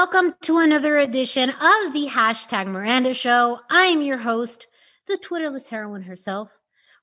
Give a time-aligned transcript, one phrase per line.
[0.00, 3.60] welcome to another edition of the hashtag Miranda Show.
[3.68, 4.66] I'm your host,
[5.06, 6.48] the Twitterless heroine herself,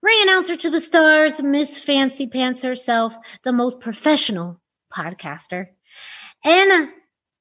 [0.01, 4.59] ring announcer to the stars, Miss Fancy Pants herself, the most professional
[4.91, 5.67] podcaster,
[6.43, 6.89] and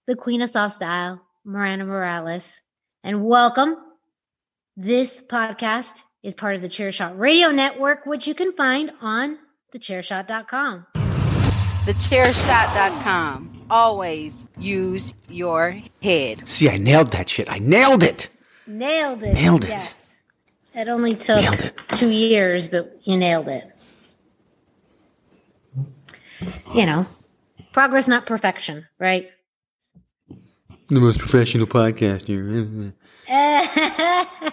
[0.06, 2.60] the Queen of Soft Style, Miranda Morales.
[3.02, 3.76] And welcome.
[4.76, 9.38] This podcast is part of the Chairshot Radio Network, which you can find on
[9.74, 10.86] thechairshot.com.
[11.86, 13.55] Thechairshot.com.
[13.70, 16.46] Always use your head.
[16.48, 17.50] See, I nailed that shit.
[17.50, 18.28] I nailed it.
[18.66, 19.34] Nailed it.
[19.34, 19.70] Nailed it.
[19.70, 20.14] Yes.
[20.74, 21.80] It only took it.
[21.88, 23.72] two years, but you nailed it.
[26.74, 27.06] You know,
[27.72, 29.30] progress, not perfection, right?
[30.88, 32.92] The most professional podcaster.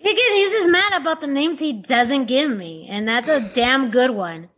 [0.00, 3.90] Again, he's just mad about the names he doesn't give me, and that's a damn
[3.90, 4.48] good one.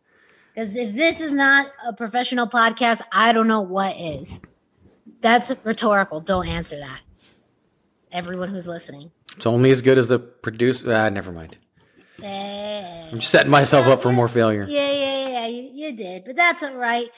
[0.56, 4.40] Because if this is not a professional podcast, I don't know what is.
[5.20, 6.20] That's rhetorical.
[6.20, 7.00] Don't answer that.
[8.10, 9.10] Everyone who's listening.
[9.36, 10.90] It's only as good as the producer.
[10.90, 11.58] Ah, never mind.
[12.22, 13.08] Eh.
[13.12, 14.64] I'm just setting myself up for more failure.
[14.66, 16.24] Yeah, yeah, yeah, you, you did.
[16.24, 17.10] But that's all right.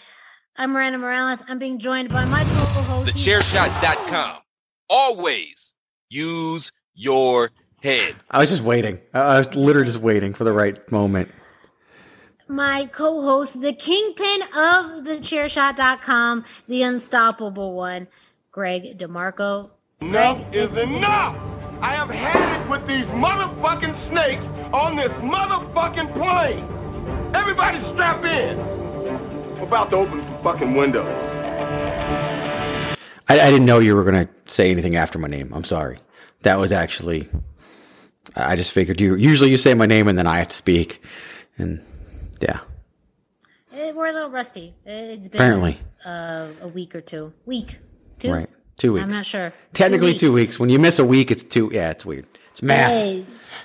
[0.57, 1.45] I'm Miranda Morales.
[1.47, 3.13] I'm being joined by my co-host.
[3.13, 4.39] Thechairshot.com.
[4.91, 5.73] Always
[6.11, 7.53] use your
[7.85, 8.17] head.
[8.33, 8.99] I was just waiting.
[9.15, 11.31] I I was literally just waiting for the right moment.
[12.49, 18.09] My co-host, the kingpin of the chairshot.com, the unstoppable one,
[18.51, 19.71] Greg DeMarco.
[20.01, 21.37] Enough Greg, is enough.
[21.81, 27.35] I have had it with these motherfucking snakes on this motherfucking plane.
[27.35, 28.59] Everybody strap in.
[29.59, 31.05] I'm about to open the fucking window.
[33.29, 35.53] I, I didn't know you were going to say anything after my name.
[35.53, 35.99] I'm sorry.
[36.43, 37.29] That was actually.
[38.35, 39.17] I I just figured you.
[39.17, 41.03] Usually you say my name and then I have to speak.
[41.59, 41.83] And
[42.41, 42.61] yeah.
[43.75, 44.75] Eh, We're a little rusty.
[44.85, 45.79] It's been Apparently.
[46.05, 47.33] uh, a week or two.
[47.47, 47.79] Week,
[48.19, 48.33] two.
[48.33, 48.49] Right.
[48.77, 49.05] Two weeks.
[49.05, 49.53] I'm not sure.
[49.75, 50.59] Technically two weeks.
[50.61, 51.69] When you miss a week, it's two.
[51.73, 52.27] Yeah, it's weird.
[52.53, 52.91] It's math.
[52.91, 53.25] Hey,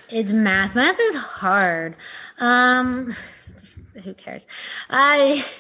[0.09, 0.73] it's math.
[0.75, 1.95] Math is hard.
[2.39, 3.16] Um,
[4.03, 4.45] who cares?
[4.89, 5.45] I.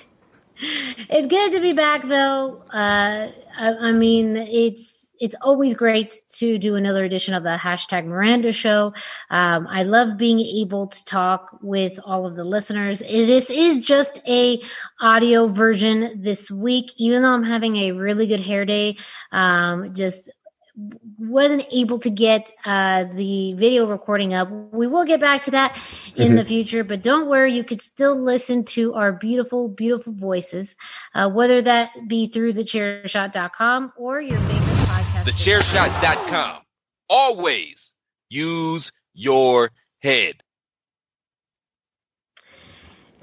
[1.09, 2.61] It's good to be back, though.
[2.71, 8.05] Uh, I, I mean, it's it's always great to do another edition of the hashtag
[8.05, 8.93] Miranda Show.
[9.29, 12.99] Um, I love being able to talk with all of the listeners.
[12.99, 14.61] This is just a
[14.99, 18.97] audio version this week, even though I'm having a really good hair day.
[19.31, 20.29] Um, just
[20.75, 24.49] wasn't able to get uh, the video recording up.
[24.49, 25.79] We will get back to that
[26.15, 30.75] in the future, but don't worry, you could still listen to our beautiful, beautiful voices,
[31.13, 35.23] uh, whether that be through thechairshot.com or your favorite podcast.
[35.25, 36.61] Thechairshot.com.
[37.09, 37.93] Always
[38.29, 39.71] use your
[40.01, 40.41] head.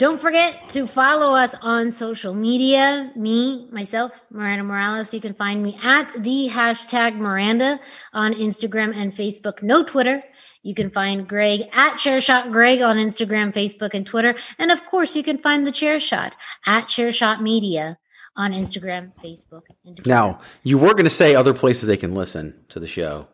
[0.00, 3.12] Don't forget to follow us on social media.
[3.16, 5.12] Me, myself, Miranda Morales.
[5.12, 7.78] You can find me at the hashtag Miranda
[8.14, 9.62] on Instagram and Facebook.
[9.62, 10.22] No Twitter.
[10.62, 14.34] You can find Greg at Chairshot Greg on Instagram, Facebook, and Twitter.
[14.58, 16.32] And of course, you can find the Chairshot
[16.64, 17.98] at Chairshot Media
[18.36, 20.08] on Instagram, Facebook, and Twitter.
[20.08, 23.28] Now, you were going to say other places they can listen to the show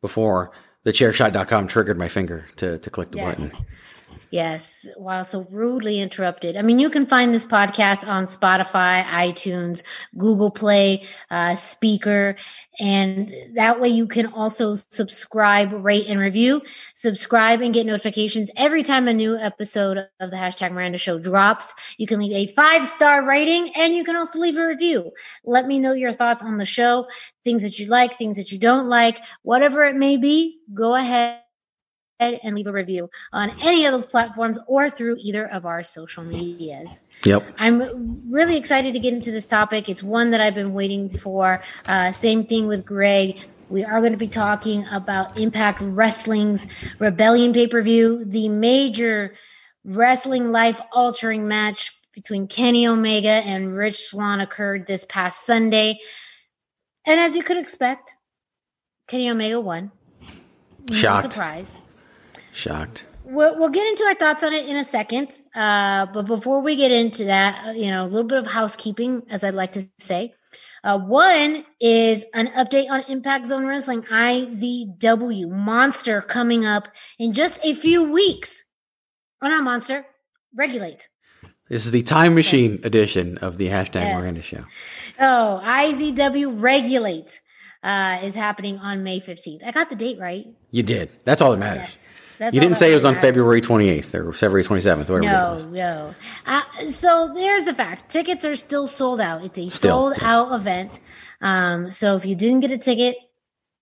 [0.00, 0.52] before
[0.86, 3.40] thechairshot.com triggered my finger to, to click the Yes.
[3.40, 3.66] button.
[4.30, 4.86] Yes.
[4.96, 5.22] Wow.
[5.22, 6.56] So rudely interrupted.
[6.56, 9.82] I mean, you can find this podcast on Spotify, iTunes,
[10.18, 12.36] Google Play, uh, Spreaker,
[12.80, 16.62] and that way you can also subscribe, rate, and review.
[16.94, 21.72] Subscribe and get notifications every time a new episode of the hashtag Miranda Show drops.
[21.98, 25.12] You can leave a five star rating and you can also leave a review.
[25.44, 27.06] Let me know your thoughts on the show,
[27.44, 30.58] things that you like, things that you don't like, whatever it may be.
[30.74, 31.43] Go ahead
[32.42, 36.24] and leave a review on any of those platforms or through either of our social
[36.24, 37.00] medias.
[37.24, 37.46] Yep.
[37.58, 39.88] I'm really excited to get into this topic.
[39.88, 41.62] It's one that I've been waiting for.
[41.86, 43.38] Uh, same thing with Greg.
[43.68, 46.66] We are going to be talking about Impact Wrestling's
[46.98, 49.34] Rebellion pay per view, the major
[49.84, 55.98] wrestling life altering match between Kenny Omega and Rich Swann occurred this past Sunday.
[57.04, 58.12] And as you could expect,
[59.08, 59.90] Kenny Omega won.
[60.90, 61.32] No Shocked.
[61.32, 61.78] surprise.
[62.54, 63.04] Shocked.
[63.24, 65.38] We'll, we'll get into our thoughts on it in a second.
[65.54, 69.22] Uh, but before we get into that, uh, you know, a little bit of housekeeping,
[69.30, 70.34] as I'd like to say.
[70.84, 77.58] Uh, one is an update on Impact Zone Wrestling IZW Monster coming up in just
[77.64, 78.62] a few weeks.
[79.40, 80.04] Oh, not Monster,
[80.54, 81.08] Regulate.
[81.70, 84.20] This is the time machine edition of the hashtag Yes.
[84.22, 84.64] Miranda Show.
[85.18, 87.40] Oh, IZW Regulate
[87.82, 89.64] uh, is happening on May 15th.
[89.66, 90.46] I got the date right.
[90.70, 91.10] You did.
[91.24, 91.80] That's all that matters.
[91.80, 92.08] Yes.
[92.38, 93.28] That's you didn't say it was on matters.
[93.28, 96.14] February 28th or February 27th, whatever No, no.
[96.46, 98.10] Uh, so there's the fact.
[98.10, 99.44] Tickets are still sold out.
[99.44, 100.22] It's a Still, sold yes.
[100.22, 101.00] out event.
[101.40, 103.16] Um, so if you didn't get a ticket,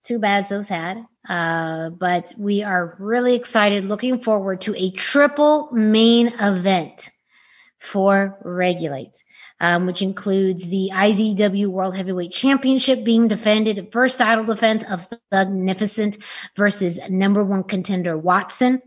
[0.04, 1.04] too bad, so sad.
[1.28, 7.10] Uh, but we are really excited, looking forward to a triple main event
[7.78, 9.22] for Regulate,
[9.62, 15.20] um, which includes the IZW World Heavyweight Championship being defended, first title defense of the
[15.31, 16.19] Magnificent
[16.56, 18.82] versus number one contender Watson.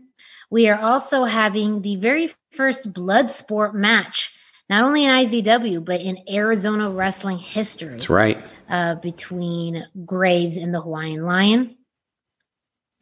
[0.50, 4.38] We are also having the very first blood sport match,
[4.68, 8.38] not only in IZW, but in Arizona wrestling history That's right.
[8.68, 11.76] uh, between Graves and the Hawaiian Lion.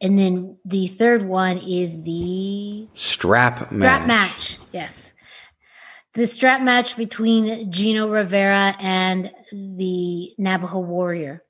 [0.01, 4.01] And then the third one is the Strap match.
[4.03, 4.57] strap match.
[4.71, 5.04] Yes.
[6.15, 11.43] The strap match between Gino Rivera and the Navajo Warrior.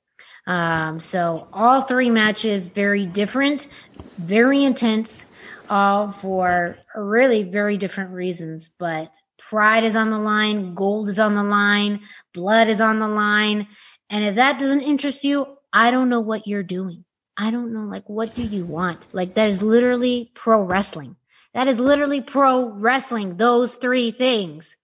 [0.48, 3.68] Um, so all three matches very different,
[4.18, 5.26] very intense,
[5.70, 8.68] all for really very different reasons.
[8.76, 12.00] But pride is on the line, gold is on the line,
[12.34, 13.68] blood is on the line.
[14.10, 17.04] And if that doesn't interest you, I don't know what you're doing.
[17.36, 18.98] I don't know, like, what do you want?
[19.12, 21.14] Like, that is literally pro wrestling.
[21.56, 23.38] That is literally pro wrestling.
[23.38, 24.76] Those three things.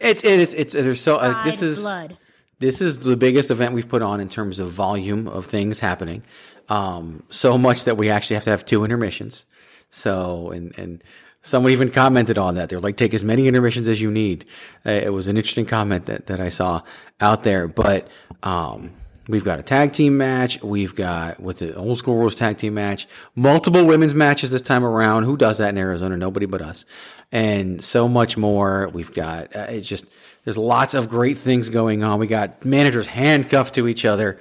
[0.00, 2.16] It's it's it's there's so uh, this is blood.
[2.60, 6.22] this is the biggest event we've put on in terms of volume of things happening.
[6.68, 9.44] Um, so much that we actually have to have two intermissions.
[9.90, 11.02] So and and
[11.42, 12.68] someone even commented on that.
[12.68, 14.44] They're like, take as many intermissions as you need.
[14.86, 16.82] Uh, it was an interesting comment that that I saw
[17.20, 17.66] out there.
[17.66, 18.06] But
[18.44, 18.92] um,
[19.28, 20.60] we've got a tag team match.
[20.62, 21.76] We've got what's it?
[21.76, 23.06] Old school rules tag team match.
[23.36, 25.24] Multiple women's matches this time around.
[25.24, 26.16] Who does that in Arizona?
[26.16, 26.84] Nobody but us.
[27.30, 28.88] And so much more.
[28.88, 30.12] We've got uh, it's just
[30.44, 32.18] there's lots of great things going on.
[32.18, 34.40] We got managers handcuffed to each other.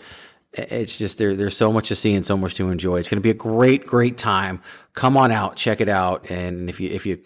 [0.54, 1.36] It's just there.
[1.36, 2.98] There's so much to see and so much to enjoy.
[2.98, 4.62] It's going to be a great, great time.
[4.94, 6.32] Come on out, check it out.
[6.32, 7.20] And if you if you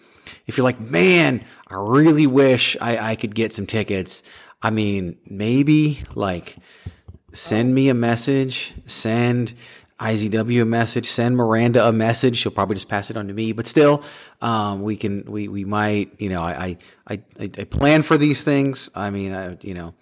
[0.46, 4.22] if you're like, man, I really wish I, I could get some tickets.
[4.60, 6.56] I mean, maybe like
[7.32, 8.72] send me a message.
[8.86, 9.54] Send
[9.98, 11.06] IZW a message.
[11.06, 12.36] Send Miranda a message.
[12.38, 13.52] She'll probably just pass it on to me.
[13.52, 14.02] But still,
[14.40, 18.42] um, we can we we might you know I I I, I plan for these
[18.42, 18.90] things.
[18.94, 19.94] I mean, I, you know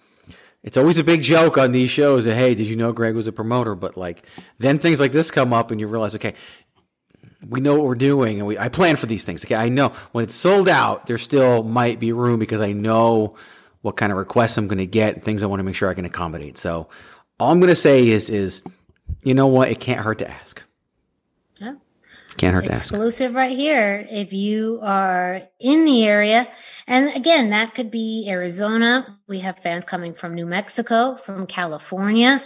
[0.63, 3.27] it's always a big joke on these shows that hey did you know greg was
[3.27, 4.25] a promoter but like
[4.59, 6.33] then things like this come up and you realize okay
[7.49, 9.89] we know what we're doing and we i plan for these things okay i know
[10.11, 13.35] when it's sold out there still might be room because i know
[13.81, 15.89] what kind of requests i'm going to get and things i want to make sure
[15.89, 16.87] i can accommodate so
[17.41, 18.63] all i'm going to say is is
[19.23, 19.69] you know what?
[19.69, 20.63] It can't hurt to ask.
[21.57, 21.75] Yeah.
[22.37, 22.91] can't hurt to ask.
[22.91, 26.47] Exclusive right here if you are in the area.
[26.87, 29.19] And again that could be arizona.
[29.27, 32.43] We have fans coming from new mexico from california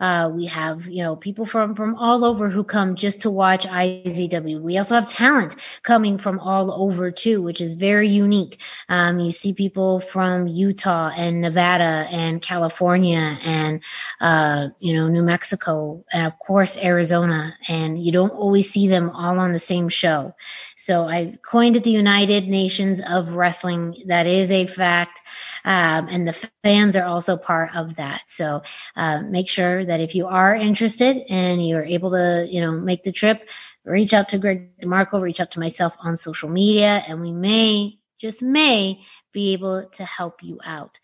[0.00, 3.66] uh, we have you know people from from all over who come just to watch
[3.66, 8.60] izw we also have talent coming from all over too which is very unique.
[8.88, 13.82] Um, you see people from utah and nevada and california and
[14.20, 17.56] uh, you know new mexico and of course arizona.
[17.68, 20.34] And you don't always see them all on the same show.
[20.76, 23.96] So i coined it the united nations of wrestling.
[24.06, 25.22] That is a fact.
[25.64, 28.22] Um, and the fans are also part of that.
[28.26, 28.62] So
[28.94, 33.04] uh, make sure that if you are interested and you're able to, you know, make
[33.04, 33.48] the trip,
[33.84, 37.98] reach out to Greg DeMarco, reach out to myself on social media, and we may,
[38.18, 39.00] just may,
[39.32, 40.98] be able to help you out.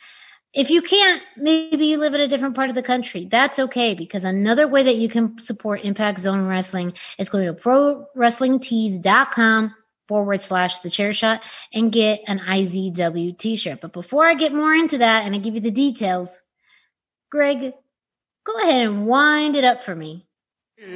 [0.54, 3.24] If you can't, maybe you live in a different part of the country.
[3.24, 7.54] That's okay because another way that you can support Impact Zone Wrestling is going to
[7.54, 9.74] prowrestlingtees.com
[10.08, 13.80] forward slash the chair shot and get an IZW t shirt.
[13.80, 16.42] But before I get more into that and I give you the details,
[17.30, 17.72] Greg,
[18.44, 20.26] go ahead and wind it up for me.
[20.76, 20.88] It's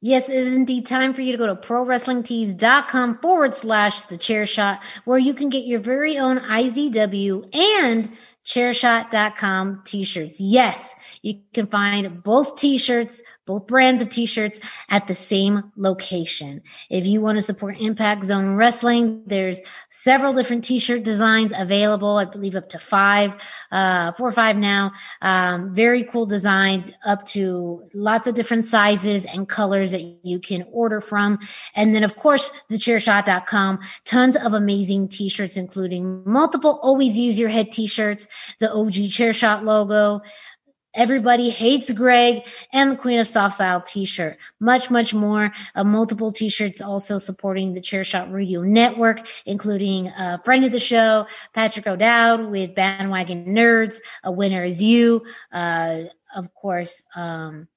[0.01, 4.45] Yes, it is indeed time for you to go to prowrestlingtees.com forward slash the chair
[4.45, 8.09] shot, where you can get your very own IZW and
[8.45, 10.41] chairshot.com t-shirts.
[10.41, 16.61] Yes, you can find both t-shirts, both brands of t-shirts at the same location.
[16.89, 22.17] If you want to support Impact Zone Wrestling, there's several different t-shirt designs available.
[22.17, 23.35] I believe up to five,
[23.71, 24.93] uh, four or five now.
[25.21, 30.65] Um, very cool designs up to lots of different sizes and colors that you can
[30.71, 31.37] order from.
[31.75, 37.49] And then of course, the thechairshot.com, tons of amazing t-shirts, including multiple always use your
[37.49, 38.27] head t-shirts,
[38.59, 40.21] the OG Chairshot logo,
[40.93, 42.43] Everybody hates Greg
[42.73, 44.37] and the Queen of Soft Style t-shirt.
[44.59, 45.53] Much, much more.
[45.73, 51.27] Uh, multiple t-shirts also supporting the Chairshot Radio Network, including a friend of the show,
[51.53, 53.99] Patrick O'Dowd with Bandwagon Nerds.
[54.23, 55.23] A winner is you.
[55.51, 56.03] Uh,
[56.35, 57.67] of course, um,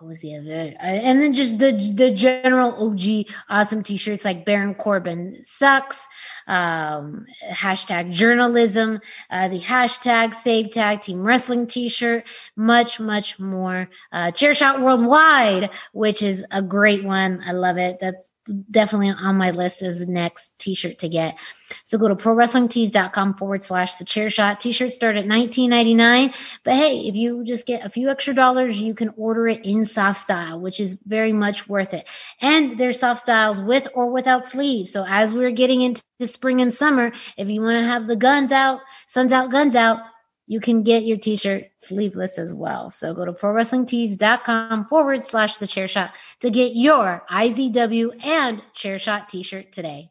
[0.00, 0.74] what was the other?
[0.80, 6.06] Uh, and then just the the general OG awesome t-shirts like Baron Corbin sucks,
[6.46, 9.00] um, hashtag journalism,
[9.30, 12.24] uh, the hashtag save tag team wrestling t-shirt,
[12.54, 13.88] much much more.
[14.12, 17.42] Uh, Chairshot Worldwide, which is a great one.
[17.44, 17.98] I love it.
[18.00, 18.27] That's
[18.70, 21.38] definitely on my list as next t-shirt to get.
[21.84, 24.60] So go to prowrestlingtees.com forward slash the chair shot.
[24.60, 26.34] T-shirts start at $19.99.
[26.64, 29.84] But hey, if you just get a few extra dollars, you can order it in
[29.84, 32.06] soft style, which is very much worth it.
[32.40, 34.92] And there's soft styles with or without sleeves.
[34.92, 38.52] So as we're getting into spring and summer, if you want to have the guns
[38.52, 40.00] out, suns out, guns out,
[40.48, 42.88] you can get your t-shirt sleeveless as well.
[42.90, 48.98] So go to prowrestlingtees.com forward slash the chair shot to get your IZW and chair
[48.98, 50.10] shot t-shirt today.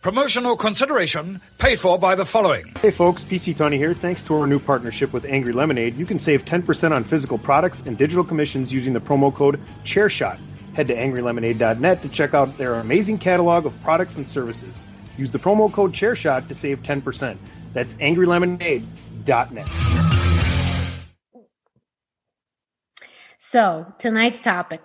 [0.00, 2.64] Promotional consideration paid for by the following.
[2.80, 3.94] Hey folks, PC Tony here.
[3.94, 7.82] Thanks to our new partnership with Angry Lemonade, you can save 10% on physical products
[7.86, 10.38] and digital commissions using the promo code ChairShot.
[10.74, 14.74] Head to angrylemonade.net to check out their amazing catalog of products and services.
[15.16, 17.38] Use the promo code ChairShot to save 10%.
[17.72, 17.94] That's
[19.24, 19.68] angrylemonade.net.
[23.38, 24.80] So tonight's topic,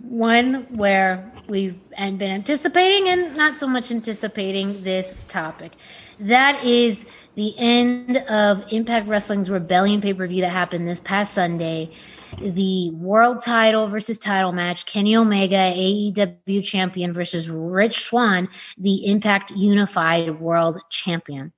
[0.00, 5.72] one where we've been anticipating and not so much anticipating this topic.
[6.18, 11.34] That is the end of Impact Wrestling's Rebellion pay per view that happened this past
[11.34, 11.90] Sunday.
[12.40, 19.52] The world title versus title match, Kenny Omega, AEW champion versus Rich Swann, the Impact
[19.52, 21.52] Unified World Champion.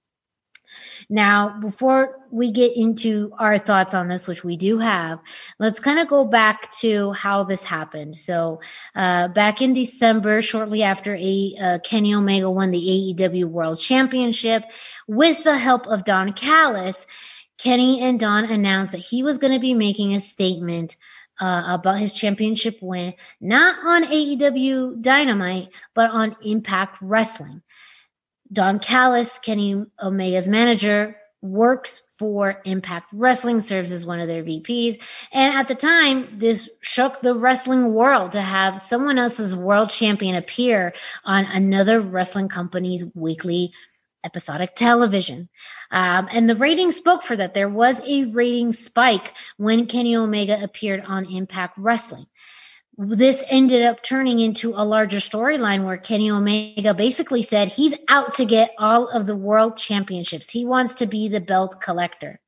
[1.09, 5.21] Now, before we get into our thoughts on this, which we do have,
[5.61, 8.19] let's kind of go back to how this happened.
[8.19, 8.61] So,
[8.97, 14.65] uh, back in December, shortly after a uh, Kenny Omega won the AEW World Championship,
[15.07, 17.07] with the help of Don Callis,
[17.57, 20.97] Kenny and Don announced that he was going to be making a statement
[21.41, 27.63] uh, about his championship win, not on AEW Dynamite, but on Impact Wrestling.
[28.53, 35.01] Don Callis, Kenny Omega's manager, works for Impact Wrestling, serves as one of their VPs.
[35.33, 40.35] And at the time, this shook the wrestling world to have someone else's world champion
[40.35, 43.73] appear on another wrestling company's weekly
[44.25, 45.49] episodic television.
[45.91, 47.55] Um, and the ratings spoke for that.
[47.55, 52.27] There was a rating spike when Kenny Omega appeared on Impact Wrestling
[52.99, 58.35] this ended up turning into a larger storyline where Kenny Omega basically said he's out
[58.35, 60.49] to get all of the world championships.
[60.49, 62.41] He wants to be the belt collector.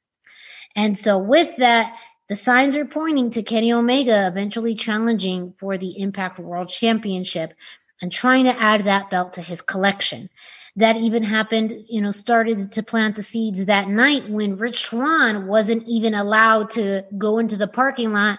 [0.74, 1.94] And so, with that,
[2.28, 7.52] the signs are pointing to Kenny Omega eventually challenging for the Impact World Championship
[8.00, 10.30] and trying to add that belt to his collection.
[10.76, 15.46] That even happened, you know, started to plant the seeds that night when Rich Swann
[15.46, 18.38] wasn't even allowed to go into the parking lot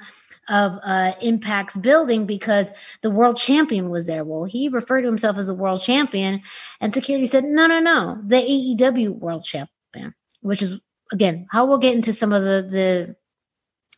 [0.49, 4.23] of uh, Impact's building because the world champion was there.
[4.23, 6.41] Well, he referred to himself as the world champion,
[6.81, 10.79] and security said, no, no, no, the AEW world champion, which is
[11.11, 13.15] again how we'll get into some of the the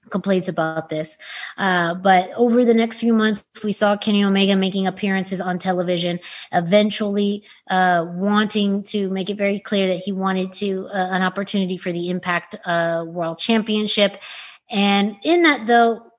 [0.10, 1.18] complaints about this.
[1.58, 6.20] Uh, but over the next few months, we saw Kenny Omega making appearances on television,
[6.52, 11.78] eventually uh, wanting to make it very clear that he wanted to uh, an opportunity
[11.78, 14.22] for the Impact uh, World Championship.
[14.70, 16.11] And in that, though,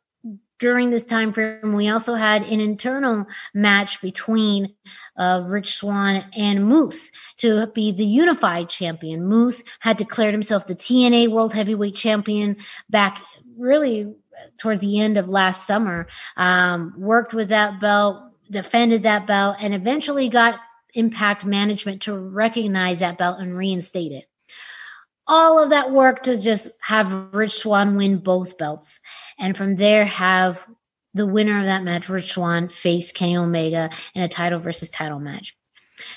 [0.62, 4.72] during this time frame, we also had an internal match between
[5.16, 9.26] uh, Rich Swann and Moose to be the unified champion.
[9.26, 13.20] Moose had declared himself the TNA World Heavyweight Champion back
[13.58, 14.14] really
[14.56, 16.06] towards the end of last summer.
[16.36, 20.60] Um, worked with that belt, defended that belt, and eventually got
[20.94, 24.26] Impact Management to recognize that belt and reinstate it
[25.26, 29.00] all of that work to just have Rich Swann win both belts.
[29.38, 30.64] And from there, have
[31.14, 35.20] the winner of that match, Rich Swann, face Kenny Omega in a title versus title
[35.20, 35.56] match.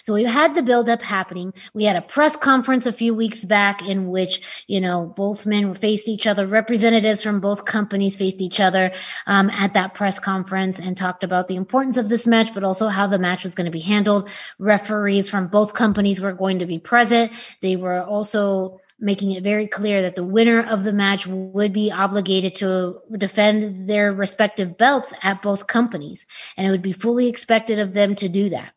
[0.01, 1.53] So we had the buildup happening.
[1.73, 5.73] We had a press conference a few weeks back in which, you know, both men
[5.75, 6.47] faced each other.
[6.47, 8.91] Representatives from both companies faced each other
[9.27, 12.87] um, at that press conference and talked about the importance of this match, but also
[12.87, 14.29] how the match was going to be handled.
[14.59, 17.31] Referees from both companies were going to be present.
[17.61, 21.91] They were also making it very clear that the winner of the match would be
[21.91, 26.25] obligated to defend their respective belts at both companies.
[26.57, 28.73] And it would be fully expected of them to do that.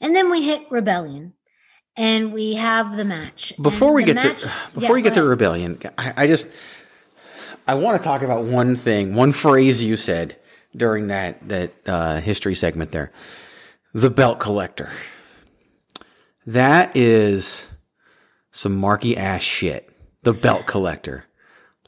[0.00, 1.34] And then we hit Rebellion
[1.96, 3.52] and we have the match.
[3.60, 6.54] Before and we get match, to before yeah, we get to rebellion, I, I just
[7.66, 10.36] I want to talk about one thing, one phrase you said
[10.76, 13.10] during that that uh, history segment there,
[13.94, 14.90] the belt collector.
[16.46, 17.68] That is
[18.56, 19.90] some marky ass shit.
[20.22, 21.24] The belt collector,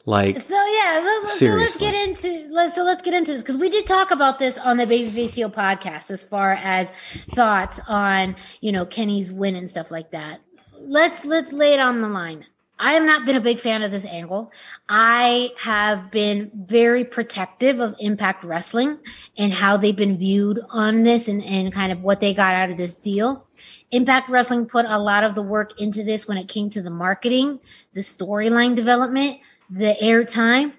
[0.05, 3.57] like So yeah, so, so let's get into let's so let's get into this because
[3.57, 6.89] we did talk about this on the Babyface Heel podcast as far as
[7.31, 10.39] thoughts on you know Kenny's win and stuff like that.
[10.79, 12.45] Let's let's lay it on the line.
[12.81, 14.53] I have not been a big fan of this angle.
[14.87, 18.99] I have been very protective of Impact Wrestling
[19.37, 22.69] and how they've been viewed on this and, and kind of what they got out
[22.69, 23.45] of this deal.
[23.91, 26.89] Impact Wrestling put a lot of the work into this when it came to the
[26.89, 27.59] marketing,
[27.93, 30.73] the storyline development, the airtime,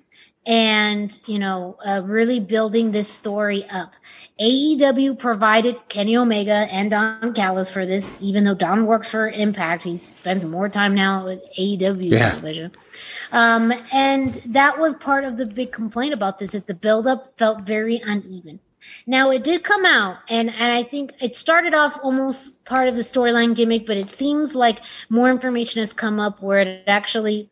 [0.46, 3.92] and you know, uh, really building this story up.
[4.40, 9.82] AEW provided Kenny Omega and Don Callis for this, even though Don works for Impact.
[9.82, 12.30] He spends more time now with AEW Yeah.
[12.30, 12.72] television.
[13.32, 17.62] Um, and that was part of the big complaint about this that the buildup felt
[17.62, 18.60] very uneven.
[19.06, 22.96] Now it did come out, and and I think it started off almost part of
[22.96, 27.50] the storyline gimmick, but it seems like more information has come up where it actually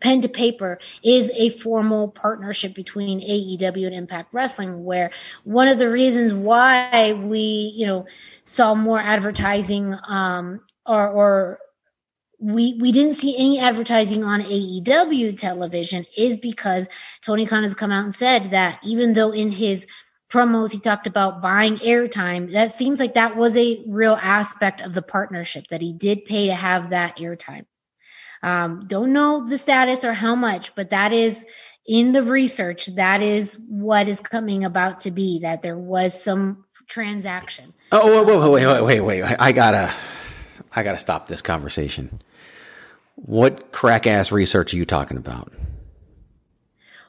[0.00, 5.10] pen to paper is a formal partnership between AEW and Impact Wrestling where
[5.44, 8.06] one of the reasons why we you know
[8.44, 11.58] saw more advertising um or or
[12.38, 16.88] we we didn't see any advertising on AEW television is because
[17.22, 19.86] Tony Khan has come out and said that even though in his
[20.28, 24.92] promos he talked about buying airtime that seems like that was a real aspect of
[24.92, 27.64] the partnership that he did pay to have that airtime
[28.42, 31.44] um, don't know the status or how much, but that is
[31.86, 32.86] in the research.
[32.86, 37.74] That is what is coming about to be that there was some transaction.
[37.90, 39.92] oh wait wait wait wait wait I gotta
[40.76, 42.20] I gotta stop this conversation.
[43.16, 45.52] What crack ass research are you talking about?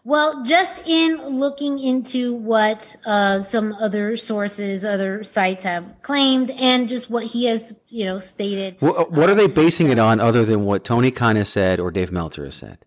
[0.08, 6.88] Well, just in looking into what uh, some other sources, other sites have claimed, and
[6.88, 8.78] just what he has, you know, stated.
[8.80, 11.92] What, what are they basing it on other than what Tony Khan has said or
[11.92, 12.86] Dave Meltzer has said?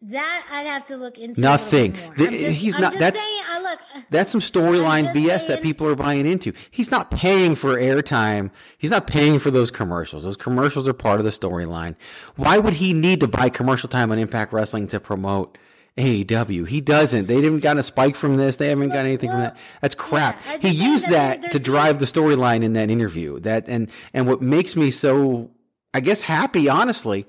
[0.00, 1.40] That I'd have to look into.
[1.40, 1.92] Nothing.
[2.16, 3.80] The- just- he's I'm not- that's- saying, I look.
[3.96, 6.52] Uh, that's some storyline BS that people are buying into.
[6.70, 8.50] He's not paying for airtime.
[8.78, 10.22] He's not paying for those commercials.
[10.22, 11.96] Those commercials are part of the storyline.
[12.36, 15.58] Why would he need to buy commercial time on Impact Wrestling to promote
[15.96, 16.64] AEW?
[16.68, 17.26] He doesn't.
[17.26, 18.56] They didn't got a spike from this.
[18.56, 19.56] They haven't got anything from that.
[19.82, 20.40] That's crap.
[20.46, 23.40] yeah, he used that that to drive the storyline in that interview.
[23.40, 25.50] That and and what makes me so,
[25.92, 27.26] I guess, happy, honestly,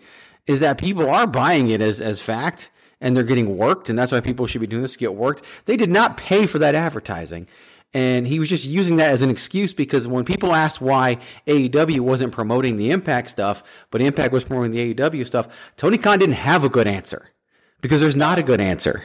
[0.50, 4.12] is that people are buying it as as fact and they're getting worked, and that's
[4.12, 5.46] why people should be doing this to get worked.
[5.66, 7.48] They did not pay for that advertising.
[7.94, 12.02] And he was just using that as an excuse because when people asked why AEW
[12.02, 16.36] wasn't promoting the Impact stuff, but Impact was promoting the AEW stuff, Tony Khan didn't
[16.36, 17.30] have a good answer
[17.82, 19.04] because there's not a good answer.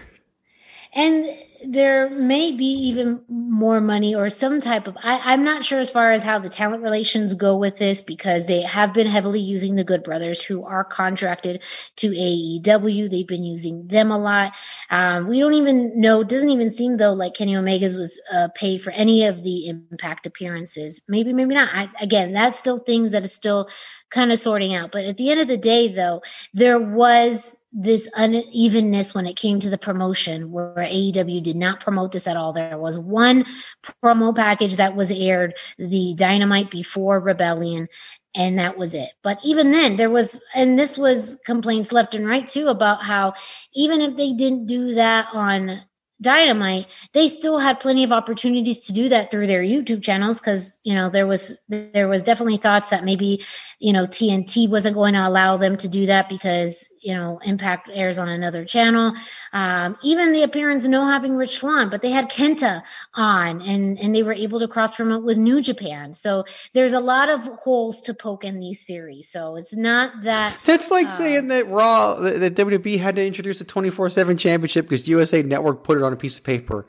[0.95, 1.27] and
[1.69, 5.91] there may be even more money or some type of I, i'm not sure as
[5.91, 9.77] far as how the talent relations go with this because they have been heavily using
[9.77, 11.63] the good brothers who are contracted
[11.97, 14.53] to aew they've been using them a lot.
[14.91, 18.49] Um, we don't even know it doesn't even seem though like kenny omega's was uh,
[18.55, 21.01] paid for any of the impact appearances.
[21.09, 21.69] Maybe maybe not.
[21.73, 23.69] I, again that's still things that is still
[24.11, 24.93] kind of sorting out.
[24.93, 26.23] But at the end of the day though
[26.53, 32.13] there was this unevenness when it came to the promotion where AEW did not promote
[32.13, 32.53] this at all.
[32.53, 33.45] There was one
[33.83, 37.89] promo package that was aired, the Dynamite before Rebellion,
[38.37, 39.11] and that was it.
[39.23, 43.35] But even then, there was, and this was complaints left and right too about how
[43.75, 45.81] even if they didn't do that on
[46.21, 50.75] Dynamite, they still had plenty of opportunities to do that through their YouTube channels because
[50.85, 53.45] you know there was there was definitely thoughts that maybe
[53.81, 57.91] you know TNT wasn't going to allow them to do that because you know Impact
[57.93, 59.13] airs on another channel.
[59.53, 62.83] Um, even the appearance of no having Rich Swann, but they had Kenta
[63.15, 66.15] on and and they were able to cross promote with New Japan.
[66.15, 69.29] So there's a lot of holes to poke in these theories.
[69.29, 73.61] So it's not that that's like uh, saying that Raw that WWE had to introduce
[73.61, 76.87] a 24 seven championship because USA Network put it on a piece of paper.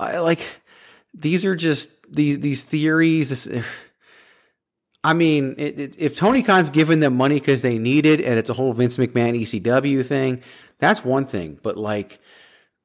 [0.00, 0.40] I, like
[1.14, 3.30] these are just these these theories.
[3.30, 3.64] This,
[5.04, 8.38] I mean, it, it, if Tony Khan's giving them money because they need it, and
[8.38, 10.42] it's a whole Vince McMahon ECW thing,
[10.78, 11.58] that's one thing.
[11.62, 12.18] But like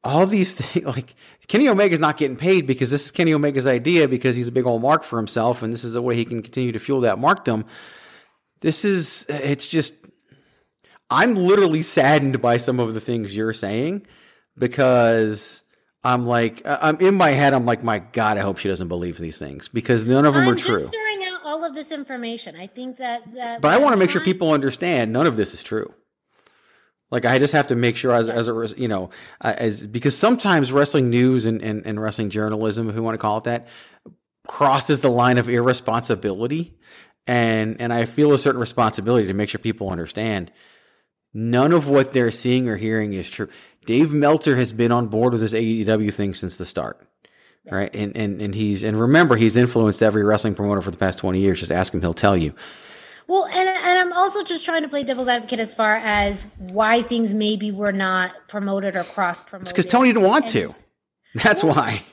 [0.04, 1.16] all these things, like
[1.48, 4.66] Kenny Omega's not getting paid because this is Kenny Omega's idea because he's a big
[4.66, 7.18] old mark for himself, and this is the way he can continue to fuel that
[7.18, 7.66] markdom.
[8.62, 9.96] This is, it's just,
[11.10, 14.06] I'm literally saddened by some of the things you're saying
[14.58, 15.64] because
[16.04, 17.54] I'm like, I'm in my head.
[17.54, 20.44] I'm like, my God, I hope she doesn't believe these things because none of them
[20.44, 20.86] I'm are true.
[20.88, 21.03] Out
[21.54, 22.56] all of this information.
[22.56, 23.62] I think that that.
[23.62, 25.94] But I want to make sure people understand none of this is true.
[27.12, 29.12] Like I just have to make sure as as a you know
[29.42, 33.20] uh, as because sometimes wrestling news and, and, and wrestling journalism, if we want to
[33.20, 33.68] call it that,
[34.48, 36.76] crosses the line of irresponsibility,
[37.28, 40.52] and and I feel a certain responsibility to make sure people understand
[41.36, 43.50] none of what they're seeing or hearing is true.
[43.86, 47.06] Dave Meltzer has been on board with this AEW thing since the start.
[47.66, 47.76] Yeah.
[47.76, 47.96] Right.
[47.96, 51.40] And, and, and he's, and remember, he's influenced every wrestling promoter for the past 20
[51.40, 51.60] years.
[51.60, 52.54] Just ask him, he'll tell you.
[53.28, 57.02] Well, and, and I'm also just trying to play devil's advocate as far as why
[57.02, 59.68] things maybe were not promoted or cross promoted.
[59.68, 60.74] It's because Tony didn't want to.
[61.36, 62.04] That's well, why.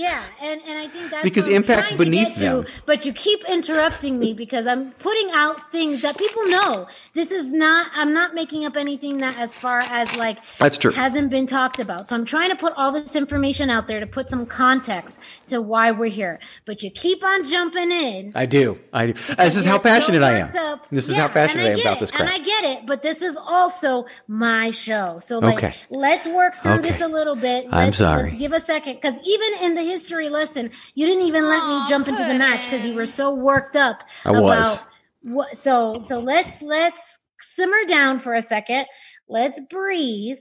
[0.00, 2.64] Yeah, and, and I think that's because impact's beneath them.
[2.64, 6.88] To, but you keep interrupting me because I'm putting out things that people know.
[7.12, 7.90] This is not.
[7.94, 11.80] I'm not making up anything that, as far as like that's true, hasn't been talked
[11.80, 12.08] about.
[12.08, 15.60] So I'm trying to put all this information out there to put some context to
[15.60, 16.40] why we're here.
[16.64, 18.32] But you keep on jumping in.
[18.34, 18.78] I do.
[18.94, 19.12] I do.
[19.34, 20.56] This is how passionate so I am.
[20.56, 20.86] Up.
[20.88, 22.22] This is yeah, how passionate I, I am about it, this crap.
[22.22, 25.18] And I get it, but this is also my show.
[25.18, 25.74] So like, okay.
[25.90, 26.90] let's work through okay.
[26.90, 27.64] this a little bit.
[27.64, 28.30] Let's, I'm sorry.
[28.30, 32.08] give a second because even in the history lesson, you didn't even let me jump
[32.08, 34.82] into the match because you were so worked up I about was.
[35.22, 35.56] what.
[35.56, 38.86] So so let's let's simmer down for a second.
[39.28, 40.38] Let's breathe.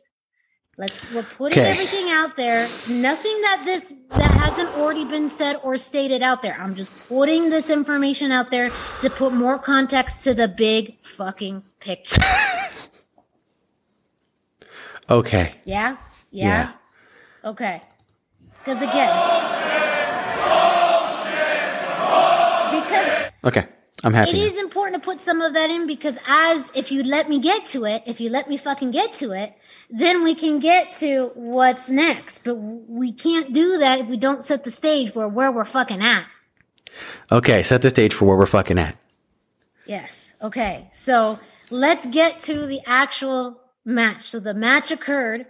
[0.77, 2.61] Let's we're putting everything out there.
[2.89, 6.57] Nothing that this that hasn't already been said or stated out there.
[6.59, 11.63] I'm just putting this information out there to put more context to the big fucking
[11.81, 12.21] picture.
[15.09, 15.53] okay.
[15.65, 15.97] Yeah?
[16.31, 16.47] Yeah.
[16.47, 16.71] yeah.
[17.49, 17.81] Okay.
[18.69, 19.09] Because again,
[22.69, 23.67] because okay,
[24.03, 24.29] I'm happy.
[24.29, 24.43] It now.
[24.43, 27.65] is important to put some of that in because as if you let me get
[27.67, 29.55] to it, if you let me fucking get to it,
[29.89, 32.43] then we can get to what's next.
[32.43, 36.03] But we can't do that if we don't set the stage for where we're fucking
[36.03, 36.25] at.
[37.31, 38.95] Okay, set the stage for where we're fucking at.
[39.87, 40.33] Yes.
[40.43, 40.91] Okay.
[40.93, 41.39] So
[41.71, 44.29] let's get to the actual match.
[44.29, 45.47] So the match occurred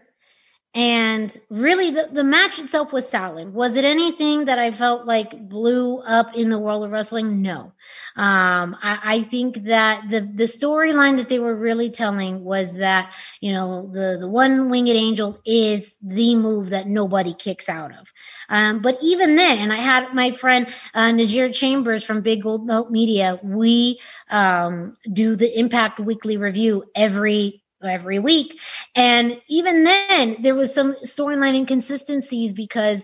[0.75, 3.53] and really, the, the match itself was solid.
[3.53, 7.41] Was it anything that I felt like blew up in the world of wrestling?
[7.41, 7.73] No.
[8.15, 13.11] Um, I, I think that the, the storyline that they were really telling was that,
[13.41, 18.13] you know, the, the one winged angel is the move that nobody kicks out of.
[18.49, 22.67] Um, but even then, and I had my friend uh, Najir Chambers from Big Gold
[22.67, 28.59] Belt Media, we um, do the Impact Weekly Review every every week.
[28.95, 33.03] And even then, there was some storyline inconsistencies because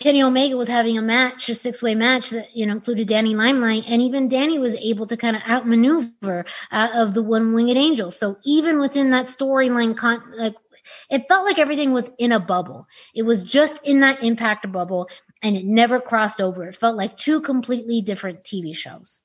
[0.00, 3.34] Kenny Omega was having a match, a six way match that you know included Danny
[3.34, 7.76] Limelight, and even Danny was able to kind of outmaneuver uh, of the one winged
[7.76, 8.10] angel.
[8.10, 10.54] So even within that storyline, con- like
[11.10, 12.86] it felt like everything was in a bubble.
[13.14, 15.08] It was just in that impact bubble,
[15.42, 16.68] and it never crossed over.
[16.68, 19.18] It felt like two completely different TV shows.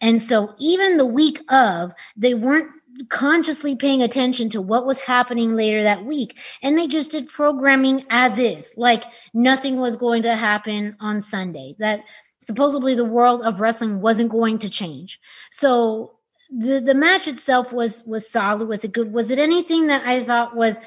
[0.00, 2.68] And so even the week of, they weren't
[3.08, 6.38] consciously paying attention to what was happening later that week.
[6.62, 11.74] And they just did programming as is, like nothing was going to happen on Sunday,
[11.78, 12.04] that
[12.40, 15.20] supposedly the world of wrestling wasn't going to change.
[15.50, 16.12] So
[16.50, 18.68] the, the match itself was was solid.
[18.68, 19.12] Was it good?
[19.12, 20.78] Was it anything that I thought was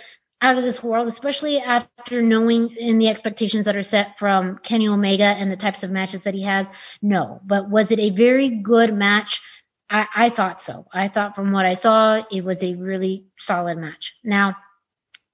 [0.42, 4.88] out of this world, especially after knowing in the expectations that are set from Kenny
[4.88, 6.70] Omega and the types of matches that he has?
[7.02, 7.42] No.
[7.46, 9.42] But was it a very good match?
[9.90, 10.88] I, I thought so.
[10.94, 14.16] I thought from what I saw, it was a really solid match.
[14.24, 14.56] Now,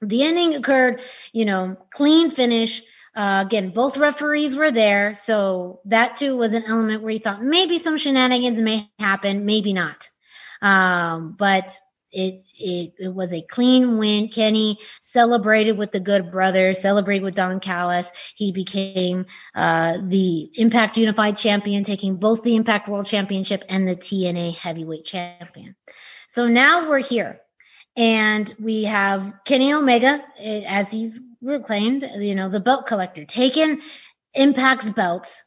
[0.02, 2.82] the ending occurred, you know, clean finish.
[3.16, 5.14] Uh, again, both referees were there.
[5.14, 9.74] So that too was an element where you thought maybe some shenanigans may happen, maybe
[9.74, 10.10] not.
[10.62, 11.78] Um, but
[12.12, 14.28] it, it it was a clean win.
[14.28, 18.12] Kenny celebrated with the Good Brothers, celebrated with Don Callis.
[18.36, 23.96] He became uh, the Impact Unified Champion, taking both the Impact World Championship and the
[23.96, 25.76] TNA Heavyweight Champion.
[26.28, 27.42] So now we're here,
[27.96, 33.82] and we have Kenny Omega, eh, as he's reclaimed, you know, the belt collector, taking
[34.34, 35.44] Impact's belts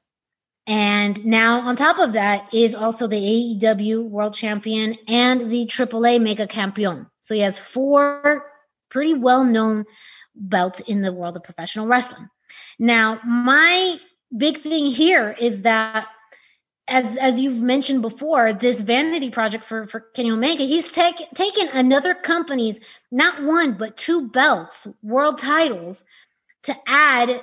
[0.66, 6.22] and now, on top of that, is also the AEW World Champion and the AAA
[6.22, 7.06] Mega Campeon.
[7.22, 8.46] So he has four
[8.88, 9.84] pretty well known
[10.34, 12.28] belts in the world of professional wrestling.
[12.78, 13.98] Now, my
[14.36, 16.08] big thing here is that
[16.86, 21.68] as as you've mentioned before, this vanity project for for Kenny Omega, he's taken taken
[21.68, 26.04] another company's not one but two belts, world titles,
[26.62, 27.42] to add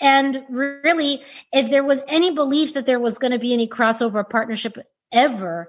[0.00, 4.28] and really, if there was any belief that there was going to be any crossover
[4.28, 4.78] partnership
[5.10, 5.68] ever,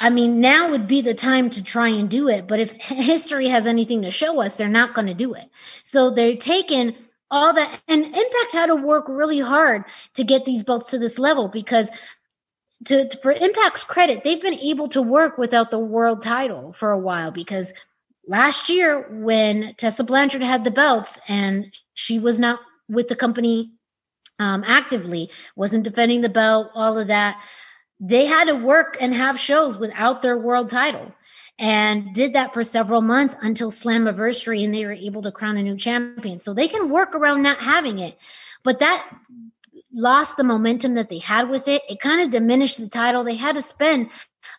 [0.00, 2.46] I mean, now would be the time to try and do it.
[2.46, 5.50] But if history has anything to show us, they're not going to do it.
[5.84, 6.94] So they're taking
[7.30, 11.18] all that, and Impact had to work really hard to get these belts to this
[11.18, 11.90] level because.
[12.86, 16.98] To, for Impact's credit, they've been able to work without the world title for a
[16.98, 17.74] while because
[18.26, 22.58] last year when Tessa Blanchard had the belts and she was not
[22.90, 23.72] with the company
[24.38, 27.42] um, actively, wasn't defending the belt, all of that.
[28.00, 31.14] They had to work and have shows without their world title
[31.58, 35.62] and did that for several months until Slammiversary and they were able to crown a
[35.62, 36.38] new champion.
[36.38, 38.16] So they can work around not having it.
[38.64, 39.06] But that
[39.92, 41.82] lost the momentum that they had with it.
[41.88, 43.24] It kind of diminished the title.
[43.24, 44.08] They had to spend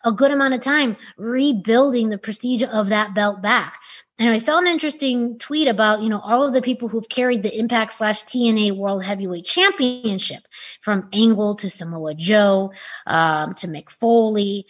[0.04, 3.78] a good amount of time rebuilding the prestige of that belt back.
[4.22, 7.42] And I saw an interesting tweet about, you know, all of the people who've carried
[7.42, 10.46] the Impact slash TNA World Heavyweight Championship
[10.80, 12.72] from Angle to Samoa Joe
[13.08, 14.64] um, to Mick Foley.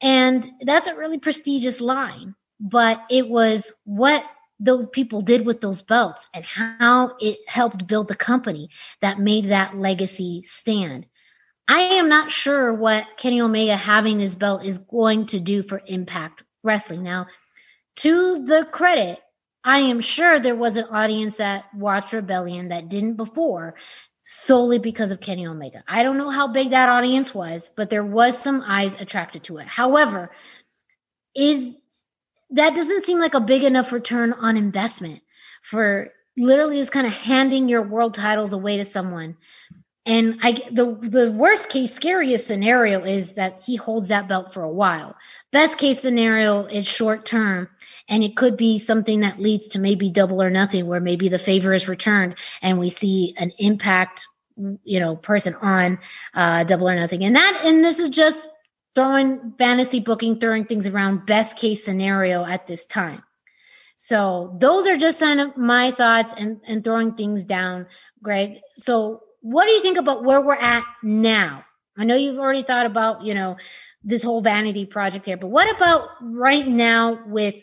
[0.00, 4.24] And that's a really prestigious line, but it was what
[4.60, 9.46] those people did with those belts and how it helped build the company that made
[9.46, 11.06] that legacy stand.
[11.66, 15.82] I am not sure what Kenny Omega having this belt is going to do for
[15.88, 17.02] Impact Wrestling.
[17.02, 17.26] Now,
[17.96, 19.20] to the credit,
[19.64, 23.74] I am sure there was an audience that watched Rebellion that didn't before
[24.24, 25.84] solely because of Kenny Omega.
[25.86, 29.58] I don't know how big that audience was, but there was some eyes attracted to
[29.58, 29.66] it.
[29.66, 30.30] However,
[31.34, 31.70] is
[32.50, 35.22] that doesn't seem like a big enough return on investment
[35.62, 39.36] for literally just kind of handing your world titles away to someone
[40.04, 44.62] and I the the worst case, scariest scenario is that he holds that belt for
[44.64, 45.16] a while.
[45.52, 47.68] Best case scenario is short term,
[48.08, 51.38] and it could be something that leads to maybe double or nothing, where maybe the
[51.38, 54.26] favor is returned and we see an impact,
[54.82, 56.00] you know, person on
[56.34, 57.22] uh, double or nothing.
[57.24, 58.44] And that and this is just
[58.96, 61.26] throwing fantasy booking, throwing things around.
[61.26, 63.22] Best case scenario at this time.
[63.98, 67.86] So those are just kind of my thoughts and and throwing things down,
[68.20, 68.58] Greg.
[68.74, 71.64] So what do you think about where we're at now?
[71.96, 73.56] I know you've already thought about, you know,
[74.02, 77.62] this whole vanity project here, but what about right now with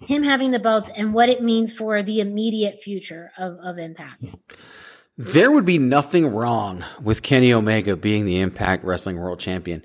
[0.00, 4.34] him having the belts and what it means for the immediate future of, of Impact?
[5.16, 9.84] There would be nothing wrong with Kenny Omega being the Impact Wrestling World Champion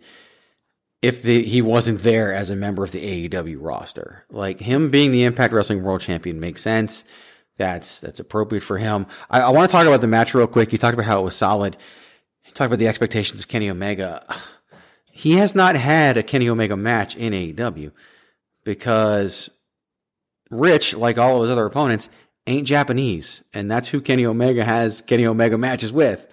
[1.02, 4.26] if the, he wasn't there as a member of the AEW roster.
[4.30, 7.06] Like him being the Impact Wrestling World Champion makes sense
[7.60, 9.06] that's that's appropriate for him.
[9.30, 10.72] I, I want to talk about the match real quick.
[10.72, 11.78] You talked about how it was solid.
[12.46, 14.26] You talked about the expectations of Kenny Omega.
[15.12, 17.92] He has not had a Kenny Omega match in AEW
[18.64, 19.50] because
[20.50, 22.08] Rich, like all of his other opponents,
[22.48, 26.26] ain't Japanese, and that's who Kenny Omega has Kenny Omega matches with.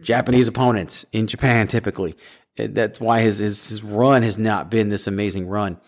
[0.00, 2.16] Japanese opponents in Japan, typically.
[2.56, 5.78] That's why his, his, his run has not been this amazing run.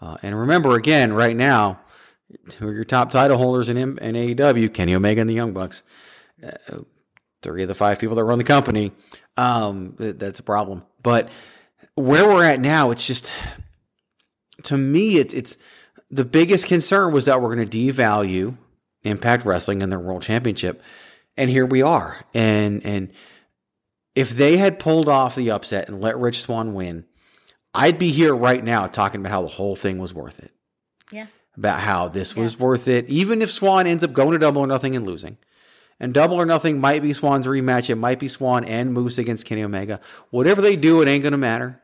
[0.00, 1.78] Uh, and remember, again, right now,
[2.58, 4.72] who are your top title holders in, M- in AEW?
[4.72, 5.82] Kenny Omega and the Young Bucks.
[6.42, 6.78] Uh,
[7.42, 8.92] three of the five people that run the company.
[9.36, 10.84] Um, that's a problem.
[11.02, 11.28] But
[11.94, 13.32] where we're at now, it's just
[14.64, 15.58] to me, it's it's
[16.10, 18.56] the biggest concern was that we're going to devalue
[19.02, 20.82] Impact Wrestling and their World Championship,
[21.36, 22.24] and here we are.
[22.34, 23.12] And and
[24.14, 27.04] if they had pulled off the upset and let Rich Swann win,
[27.74, 30.52] I'd be here right now talking about how the whole thing was worth it.
[31.10, 34.62] Yeah about how this was worth it, even if Swann ends up going to double
[34.62, 35.36] or nothing and losing.
[36.00, 37.88] And double or nothing might be Swann's rematch.
[37.88, 40.00] It might be Swann and Moose against Kenny Omega.
[40.30, 41.80] Whatever they do, it ain't going to matter.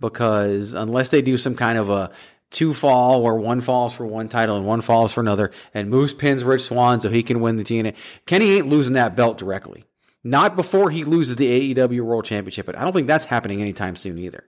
[0.00, 2.10] because unless they do some kind of a
[2.50, 6.14] two fall where one falls for one title and one falls for another, and Moose
[6.14, 7.94] pins Rich Swann so he can win the TNA,
[8.26, 9.84] Kenny ain't losing that belt directly.
[10.22, 13.94] Not before he loses the AEW World Championship, but I don't think that's happening anytime
[13.96, 14.44] soon either.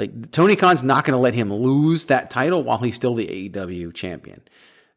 [0.00, 3.50] Like Tony Khan's not going to let him lose that title while he's still the
[3.50, 4.40] AEW champion.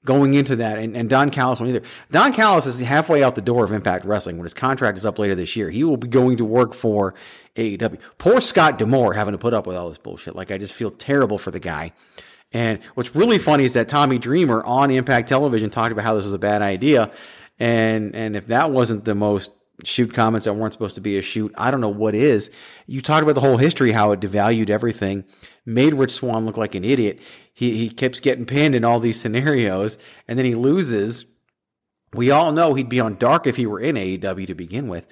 [0.06, 1.86] Going into that, and, and Don Callis won't either.
[2.10, 5.20] Don Callis is halfway out the door of Impact Wrestling when his contract is up
[5.20, 5.70] later this year.
[5.70, 7.16] He will be going to work for
[7.58, 8.00] AEW.
[8.18, 10.38] Poor Scott D'Amore having to put up with all this bullshit.
[10.38, 11.92] Like I just feel terrible for the guy.
[12.54, 16.24] And what's really funny is that Tommy Dreamer on Impact Television talked about how this
[16.24, 17.12] was a bad idea.
[17.60, 19.52] And and if that wasn't the most
[19.84, 21.54] shoot comments that weren't supposed to be a shoot.
[21.58, 22.52] I don't know what is.
[22.88, 25.26] You talked about the whole history, how it devalued everything,
[25.65, 27.19] made Rich Swann look like an idiot.
[27.54, 31.26] He, he keeps getting pinned in all these scenarios and then he loses.
[32.13, 35.08] We all know he'd be on dark if he were in AEW to begin with.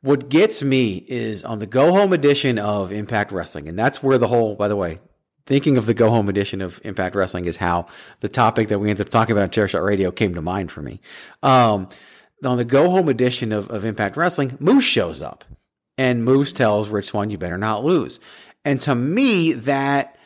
[0.00, 3.68] What gets me is on the go home edition of Impact Wrestling.
[3.68, 4.98] And that's where the whole, by the way,
[5.48, 7.86] thinking of the go home edition of Impact Wrestling is how
[8.20, 10.82] the topic that we ended up talking about on Chairshot Radio came to mind for
[10.82, 11.00] me.
[11.42, 11.88] Um,
[12.44, 15.44] on the go home edition of, of Impact Wrestling, Moose shows up
[15.96, 18.20] and Moose tells Rich Swann, you better not lose.
[18.64, 20.16] And to me, that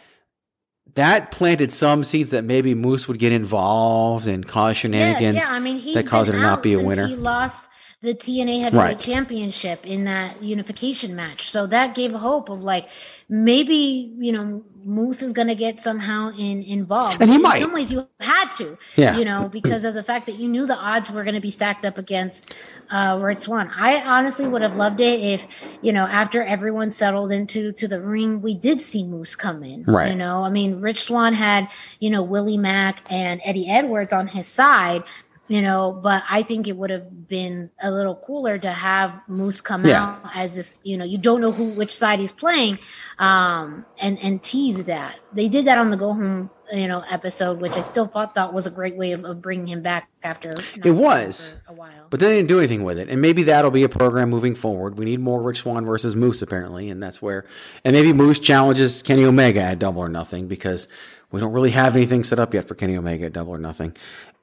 [0.94, 5.38] that planted some seeds that maybe Moose would get involved and cause shenanigans.
[5.38, 5.54] Yeah, yeah.
[5.54, 7.06] I mean, he's that caused him to not be a winner.
[7.06, 7.70] He lost
[8.02, 8.98] the TNA Heavyweight Right.
[9.00, 12.88] Championship in that unification match, so that gave hope of like
[13.28, 17.20] maybe you know Moose is going to get somehow in involved.
[17.22, 17.60] And he in might.
[17.62, 19.16] some ways, you had to, Yeah.
[19.16, 21.50] you know, because of the fact that you knew the odds were going to be
[21.50, 22.52] stacked up against
[22.90, 23.70] uh, Rich Swann.
[23.76, 25.46] I honestly would have loved it if
[25.82, 29.84] you know after everyone settled into to the ring, we did see Moose come in.
[29.84, 30.10] Right.
[30.10, 31.68] You know, I mean, Rich Swann had
[32.00, 35.04] you know Willie Mack and Eddie Edwards on his side.
[35.52, 39.60] You know, but I think it would have been a little cooler to have Moose
[39.60, 40.02] come Yeah.
[40.02, 40.80] out as this.
[40.82, 42.78] You know, you don't know who which side he's playing,
[43.18, 45.20] um, and and tease that.
[45.34, 48.54] They did that on the Go Home, you know, episode, which I still thought thought
[48.54, 50.48] was a great way of, of bringing him back after.
[50.82, 51.54] It was.
[51.68, 52.06] a while.
[52.08, 53.10] But they didn't do anything with it.
[53.10, 54.96] And maybe that'll be a program moving forward.
[54.96, 56.88] We need more Rich Swann versus Moose, apparently.
[56.88, 57.44] And that's where,
[57.84, 60.88] and maybe Moose challenges Kenny Omega at double or nothing because
[61.30, 63.94] we don't really have anything set up yet for Kenny Omega at double or nothing.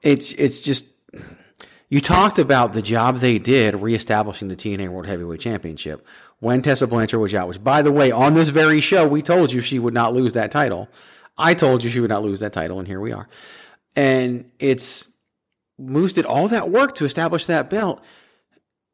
[0.04, 0.86] It's, it's just,
[1.90, 6.06] you talked about the job they did reestablishing the TNA World Heavyweight Championship
[6.40, 9.52] when Tessa Blanchard was out, which by the way, on this very show, we told
[9.52, 10.90] you she would not lose that title.
[11.38, 13.28] I told you she would not lose that title, and here we are.
[13.96, 15.10] And it's,
[15.78, 18.04] Moose did all that work to establish that belt.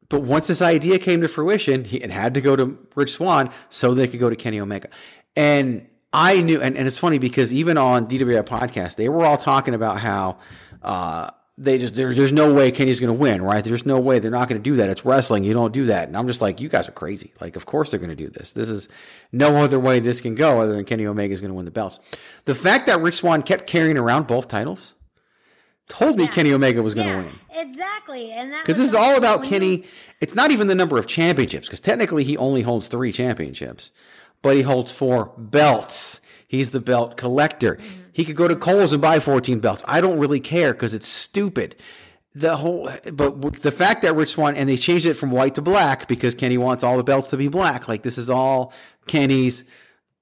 [0.08, 3.50] But once this idea came to fruition, he, it had to go to Rich Swann
[3.68, 4.88] so they could go to Kenny Omega.
[5.34, 9.36] And I knew, and, and it's funny because even on DWI podcast, they were all
[9.36, 10.38] talking about how
[10.82, 13.64] uh, they just there, there's no way Kenny's going to win, right?
[13.64, 14.90] There's no way they're not going to do that.
[14.90, 15.42] It's wrestling.
[15.44, 16.08] You don't do that.
[16.08, 17.32] And I'm just like, you guys are crazy.
[17.40, 18.52] Like, of course they're going to do this.
[18.52, 18.88] This is
[19.32, 21.70] no other way this can go other than Kenny Omega is going to win the
[21.70, 21.98] belts.
[22.44, 24.94] The fact that Rich Swann kept carrying around both titles
[25.88, 26.30] told me Yeah.
[26.30, 27.68] Kenny Omega was going to yeah, win.
[27.68, 28.32] exactly.
[28.32, 29.84] And Because this is all about Kenny.
[30.20, 33.92] It's not even the number of championships, because technically he only holds three championships,
[34.42, 36.20] but he holds four belts.
[36.48, 37.78] He's the belt collector.
[38.16, 39.84] He could go to Kohl's and buy 14 belts.
[39.86, 41.76] I don't really care because it's stupid.
[42.34, 45.60] The whole, but the fact that Rich Swann, and they changed it from white to
[45.60, 47.88] black because Kenny wants all the belts to be black.
[47.88, 48.72] Like this is all
[49.06, 49.64] Kenny's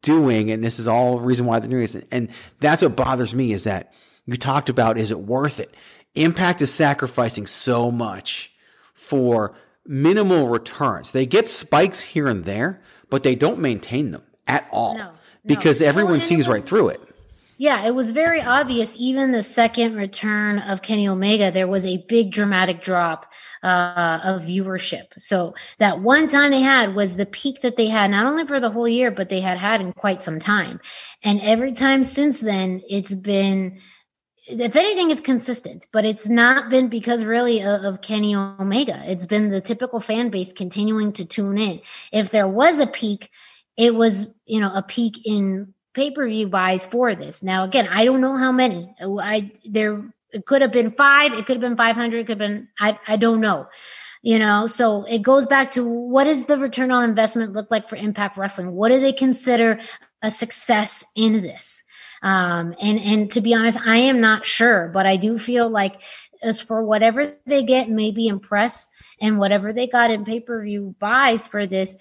[0.02, 1.94] doing, and this is all reason why they're doing this.
[2.10, 3.94] And that's what bothers me is that
[4.26, 5.72] you talked about is it worth it?
[6.16, 8.52] Impact is sacrificing so much
[8.94, 9.54] for
[9.86, 11.12] minimal returns.
[11.12, 15.12] They get spikes here and there, but they don't maintain them at all No, no.
[15.46, 17.00] because Well, everyone it sees right through it.
[17.56, 18.96] Yeah, it was very obvious.
[18.98, 23.26] Even the second return of Kenny Omega, there was a big dramatic drop
[23.62, 25.06] uh, of viewership.
[25.20, 28.58] So that one time they had was the peak that they had, not only for
[28.58, 30.80] the whole year, but they had had in quite some time.
[31.22, 33.78] And every time since then, it's been,
[34.46, 39.00] if anything, it's consistent, but it's not been because really of, of Kenny Omega.
[39.06, 41.80] It's been the typical fan base continuing to tune in.
[42.10, 43.30] If there was a peak,
[43.76, 47.42] it was, you know, a peak in pay-per-view buys for this.
[47.42, 48.94] Now, again, I don't know how many.
[49.00, 52.40] I there it could have been five, it could have been five hundred, it could
[52.40, 53.66] have been I I don't know.
[54.22, 57.90] You know, so it goes back to what does the return on investment look like
[57.90, 58.72] for Impact Wrestling?
[58.72, 59.78] What do they consider
[60.22, 61.82] a success in this?
[62.22, 66.00] Um, and and to be honest, I am not sure, but I do feel like
[66.42, 68.88] as for whatever they get, maybe impress
[69.20, 71.96] and whatever they got in pay per view buys for this,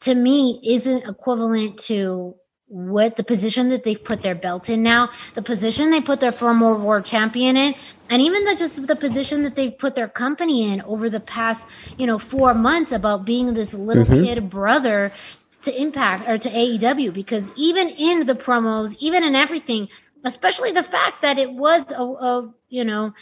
[0.00, 2.36] to me isn't equivalent to
[2.68, 6.32] what the position that they've put their belt in now, the position they put their
[6.32, 7.74] former world champion in,
[8.10, 11.66] and even the just the position that they've put their company in over the past,
[11.96, 14.24] you know, four months about being this little mm-hmm.
[14.24, 15.12] kid brother
[15.62, 19.88] to Impact or to AEW because even in the promos, even in everything,
[20.24, 23.12] especially the fact that it was a, a you know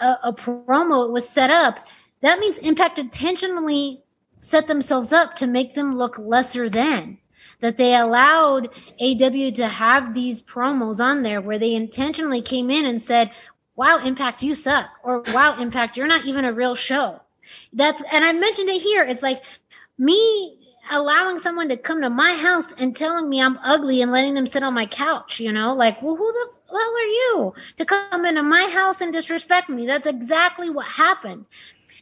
[0.00, 1.78] a, a promo, it was set up.
[2.20, 4.02] That means Impact intentionally
[4.38, 7.18] set themselves up to make them look lesser than
[7.62, 8.68] that they allowed
[9.00, 13.30] AW to have these promos on there where they intentionally came in and said,
[13.74, 14.90] Wow, Impact, you suck.
[15.02, 17.20] Or wow, Impact, you're not even a real show.
[17.72, 19.04] That's and I mentioned it here.
[19.04, 19.42] It's like
[19.96, 20.58] me
[20.90, 24.46] allowing someone to come to my house and telling me I'm ugly and letting them
[24.46, 28.26] sit on my couch, you know, like, well, who the hell are you to come
[28.26, 29.86] into my house and disrespect me?
[29.86, 31.46] That's exactly what happened.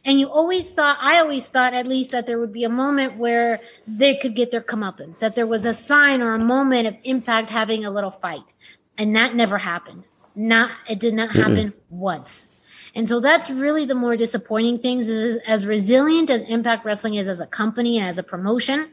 [0.03, 3.17] And you always thought, I always thought at least that there would be a moment
[3.17, 6.95] where they could get their comeuppance, that there was a sign or a moment of
[7.03, 8.53] impact having a little fight.
[8.97, 10.05] And that never happened.
[10.35, 12.59] Not, it did not happen once.
[12.95, 17.27] And so that's really the more disappointing things is as resilient as Impact Wrestling is
[17.27, 18.89] as a company and as a promotion,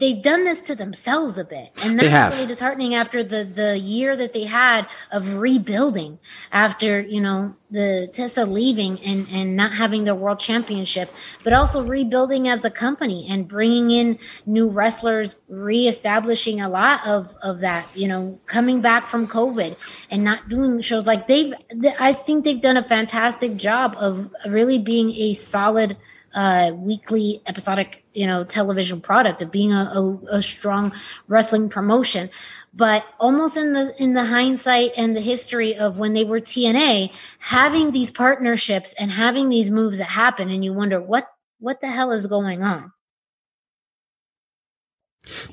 [0.00, 1.70] they've done this to themselves a bit.
[1.84, 6.18] And that's really disheartening after the the year that they had of rebuilding
[6.50, 11.10] after, you know, the Tessa leaving and and not having their world championship,
[11.44, 17.32] but also rebuilding as a company and bringing in new wrestlers, reestablishing a lot of
[17.42, 19.76] of that, you know, coming back from COVID
[20.10, 21.54] and not doing shows like they've
[22.00, 25.96] I think they've done a fantastic job of really being a solid
[26.34, 30.92] uh, weekly episodic, you know, television product of being a, a, a, strong
[31.28, 32.30] wrestling promotion.
[32.72, 37.12] But almost in the in the hindsight and the history of when they were TNA,
[37.38, 41.88] having these partnerships and having these moves that happen, and you wonder what what the
[41.88, 42.92] hell is going on.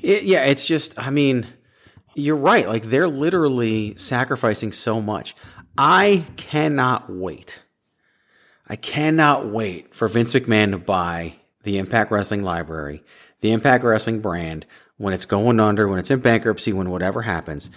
[0.00, 1.46] It, yeah, it's just, I mean,
[2.14, 2.66] you're right.
[2.66, 5.34] Like they're literally sacrificing so much.
[5.76, 7.60] I cannot wait
[8.68, 11.36] I cannot wait for Vince McMahon to buy
[11.68, 13.02] the Impact Wrestling library,
[13.40, 14.64] the Impact Wrestling brand
[14.96, 17.70] when it's going under, when it's in bankruptcy, when whatever happens,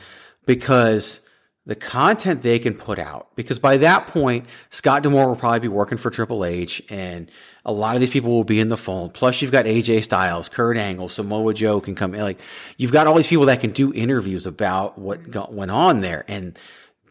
[0.45, 1.19] because
[1.65, 5.67] the content they can put out, because by that point, Scott D'Amore will probably be
[5.67, 7.29] working for Triple H and
[7.65, 9.13] a lot of these people will be in the fold.
[9.13, 12.21] Plus you've got AJ Styles, Kurt Angle, Samoa Joe can come in.
[12.21, 12.39] Like
[12.77, 16.23] you've got all these people that can do interviews about what got, went on there.
[16.29, 16.57] And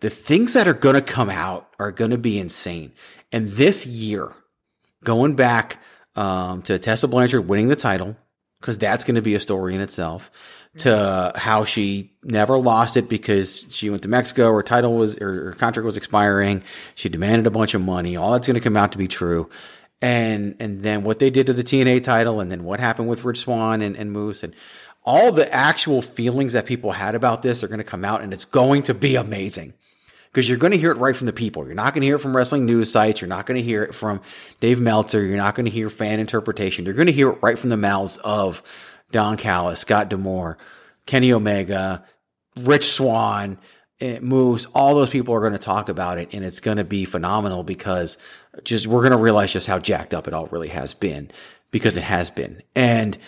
[0.01, 2.93] the things that are going to come out are going to be insane.
[3.33, 4.33] And this year,
[5.05, 5.79] going back
[6.17, 8.17] um, to Tessa Blanchard winning the title,
[8.61, 10.31] because that's going to be a story in itself,
[10.79, 15.47] to how she never lost it because she went to Mexico, her title was, or
[15.47, 16.63] her contract was expiring.
[16.95, 18.17] She demanded a bunch of money.
[18.17, 19.51] All that's going to come out to be true.
[20.03, 23.25] And, and then what they did to the TNA title and then what happened with
[23.25, 24.55] Rich Swann and, and Moose and
[25.03, 28.33] all the actual feelings that people had about this are going to come out and
[28.33, 29.75] it's going to be amazing
[30.33, 31.67] because you're going to hear it right from the people.
[31.67, 33.21] You're not going to hear it from wrestling news sites.
[33.21, 34.21] You're not going to hear it from
[34.61, 35.25] Dave Meltzer.
[35.25, 36.85] You're not going to hear fan interpretation.
[36.85, 38.63] You're going to hear it right from the mouths of
[39.11, 40.57] Don Callis, Scott D'Amore,
[41.07, 42.05] Kenny Omega,
[42.57, 43.59] Rich Swann,
[44.01, 44.67] eh, Moose.
[44.67, 47.65] All those people are going to talk about it, and it's going to be phenomenal
[47.65, 48.17] because
[48.63, 51.31] just we're going to realize just how jacked up it all really has been
[51.73, 53.19] because it has been, and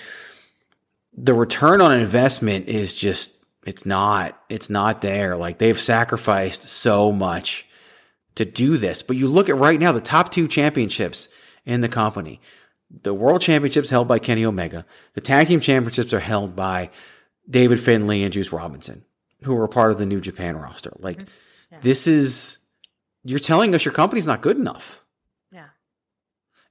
[1.17, 5.37] the return on investment is just it's not, it's not there.
[5.37, 7.67] Like they've sacrificed so much
[8.35, 9.03] to do this.
[9.03, 11.29] But you look at right now, the top two championships
[11.65, 12.41] in the company,
[13.03, 14.85] the world championships held by Kenny Omega,
[15.15, 16.91] the tag team championships are held by
[17.49, 19.05] David Finlay and Juice Robinson,
[19.43, 20.93] who are part of the New Japan roster.
[20.99, 21.29] Like mm-hmm.
[21.73, 21.79] yeah.
[21.81, 22.59] this is,
[23.25, 25.02] you're telling us your company's not good enough.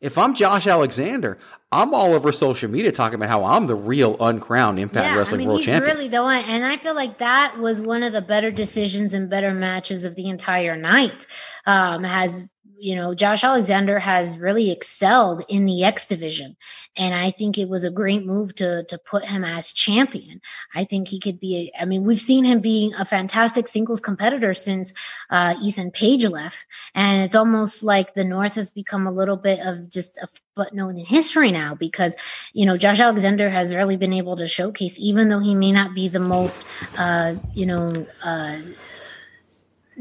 [0.02, 1.38] If I'm Josh Alexander,
[1.72, 5.38] I'm all over social media talking about how I'm the real uncrowned Impact yeah, Wrestling
[5.38, 5.96] I mean, World he's Champion.
[5.96, 9.30] Really the one, and I feel like that was one of the better decisions and
[9.30, 11.28] better matches of the entire night.
[11.68, 12.48] Um, has
[12.82, 16.58] you know, Josh Alexander has really excelled in the X division.
[16.98, 20.42] And I think it was a great move to to put him as champion.
[20.74, 24.00] I think he could be, a, I mean, we've seen him being a fantastic singles
[24.00, 24.94] competitor since
[25.30, 26.66] uh, Ethan Page left.
[26.96, 30.90] And it's almost like the North has become a little bit of just a footnote
[30.90, 32.16] in history now because,
[32.54, 35.94] you know, Josh Alexander has really been able to showcase, even though he may not
[35.94, 36.66] be the most,
[36.98, 38.58] uh, you know, uh,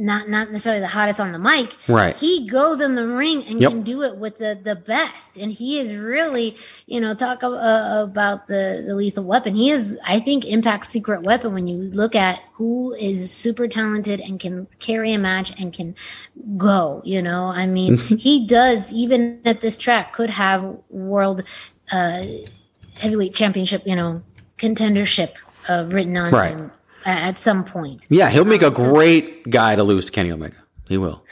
[0.01, 1.77] not not necessarily the hottest on the mic.
[1.87, 2.17] Right.
[2.17, 3.71] He goes in the ring and yep.
[3.71, 8.03] can do it with the the best, and he is really, you know, talk uh,
[8.03, 9.55] about the the lethal weapon.
[9.55, 11.53] He is, I think, Impact's secret weapon.
[11.53, 15.95] When you look at who is super talented and can carry a match and can
[16.57, 21.43] go, you know, I mean, he does even at this track could have world
[21.93, 22.25] uh,
[22.99, 24.23] heavyweight championship, you know,
[24.57, 25.33] contendership
[25.69, 26.53] uh, written on right.
[26.53, 26.73] him
[27.05, 28.07] at some point.
[28.11, 30.57] Yeah, he'll make a great guy to lose to Kenny Omega.
[30.89, 31.25] He will.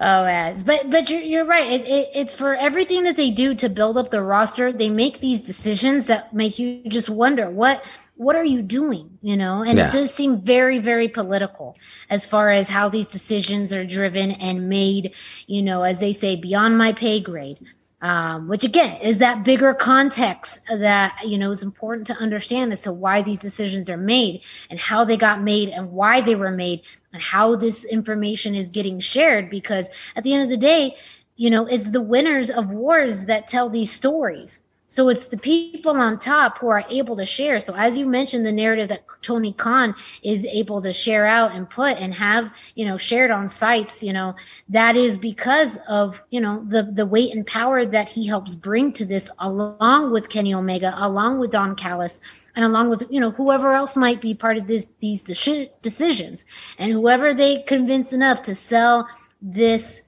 [0.00, 1.68] Oh, yes, but but you're you're right.
[1.72, 4.72] It, it, it's for everything that they do to build up the roster.
[4.72, 7.82] They make these decisions that make you just wonder what
[8.14, 9.62] what are you doing, you know?
[9.62, 9.88] And Yeah.
[9.90, 11.76] it does seem very very political
[12.10, 15.14] as far as how these decisions are driven and made.
[15.48, 17.58] You know, as they say, beyond my pay grade.
[18.00, 22.82] Um, which again is that bigger context that you know is important to understand as
[22.82, 26.52] to why these decisions are made and how they got made and why they were
[26.52, 26.82] made
[27.12, 29.50] and how this information is getting shared?
[29.50, 30.94] Because at the end of the day
[31.34, 35.96] you know it's the winners of wars that tell these stories so it's the people
[35.96, 37.60] on top who are able to share.
[37.60, 41.68] So as you mentioned the narrative that tony khan is able to share out and
[41.68, 44.32] put and have you know shared on sites you know
[44.68, 48.92] that is because of you know the the weight and power that he helps bring
[48.92, 52.20] to this along with kenny omega along with don callis
[52.58, 56.44] and along with you know whoever else might be part of this these deci- decisions.
[56.76, 59.08] And whoever they convince enough to sell
[59.40, 60.02] this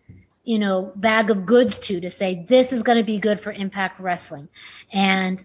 [0.45, 3.53] you know bag of goods to to say this is going to be good for
[3.53, 4.49] impact wrestling
[4.93, 5.45] and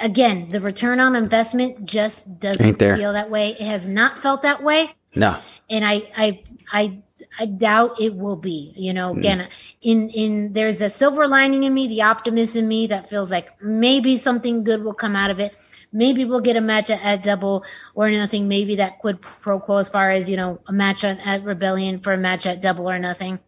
[0.00, 4.62] again the return on investment just doesn't feel that way it has not felt that
[4.62, 5.36] way No.
[5.70, 6.98] and I I I
[7.38, 8.72] I doubt it will be.
[8.76, 9.48] You know, again,
[9.82, 13.60] in in there's the silver lining in me, the optimist in me that feels like
[13.62, 15.54] maybe something good will come out of it.
[15.92, 17.64] Maybe we'll get a match at, at double
[17.94, 18.48] or nothing.
[18.48, 22.00] Maybe that quid pro quo as far as you know a match at, at Rebellion
[22.00, 23.40] for a match at double or nothing.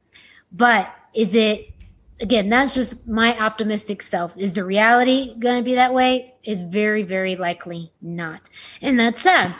[0.52, 1.72] But is it
[2.20, 2.48] again?
[2.48, 4.32] That's just my optimistic self.
[4.36, 6.34] Is the reality going to be that way?
[6.44, 8.48] Is very very likely not,
[8.82, 9.54] and that's sad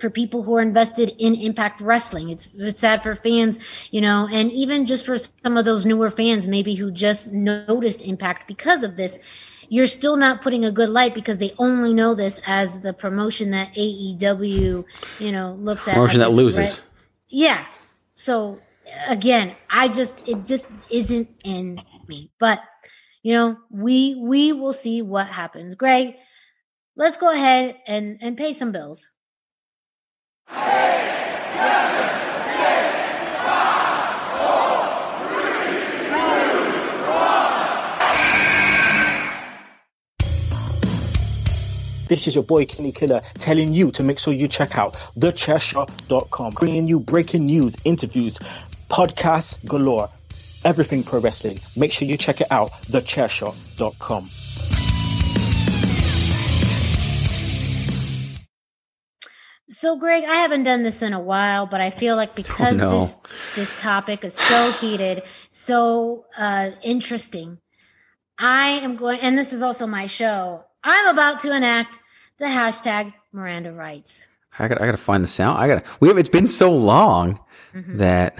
[0.00, 3.58] for people who are invested in impact wrestling it's, it's sad for fans
[3.92, 8.02] you know and even just for some of those newer fans maybe who just noticed
[8.02, 9.18] impact because of this
[9.68, 13.50] you're still not putting a good light because they only know this as the promotion
[13.50, 14.84] that AEW,
[15.18, 15.94] you know, looks at.
[15.94, 16.58] Promotion that loses.
[16.58, 16.80] red-
[17.28, 17.66] yeah.
[18.14, 18.60] So
[19.08, 22.30] again, I just it just isn't in me.
[22.38, 22.60] But
[23.22, 25.74] you know, we we will see what happens.
[25.74, 26.16] Greg,
[26.96, 29.10] let's go ahead and and pay some bills.
[42.08, 46.52] This is your boy Kenny Killer telling you to make sure you check out thechairshot.com,
[46.54, 48.38] bringing you breaking news, interviews,
[48.88, 50.08] podcasts galore,
[50.64, 51.60] everything pro wrestling.
[51.76, 54.28] Make sure you check it out, thechairshot.com.
[59.68, 63.00] So, Greg, I haven't done this in a while, but I feel like because no.
[63.00, 63.18] this
[63.56, 67.58] this topic is so heated, so uh, interesting,
[68.38, 70.64] I am going, and this is also my show.
[70.84, 71.98] I'm about to enact
[72.38, 74.26] the hashtag Miranda rights.
[74.56, 75.58] I got I got to find the sound.
[75.58, 77.40] I got to we have it's been so long
[77.74, 77.98] Mhm.
[77.98, 78.38] that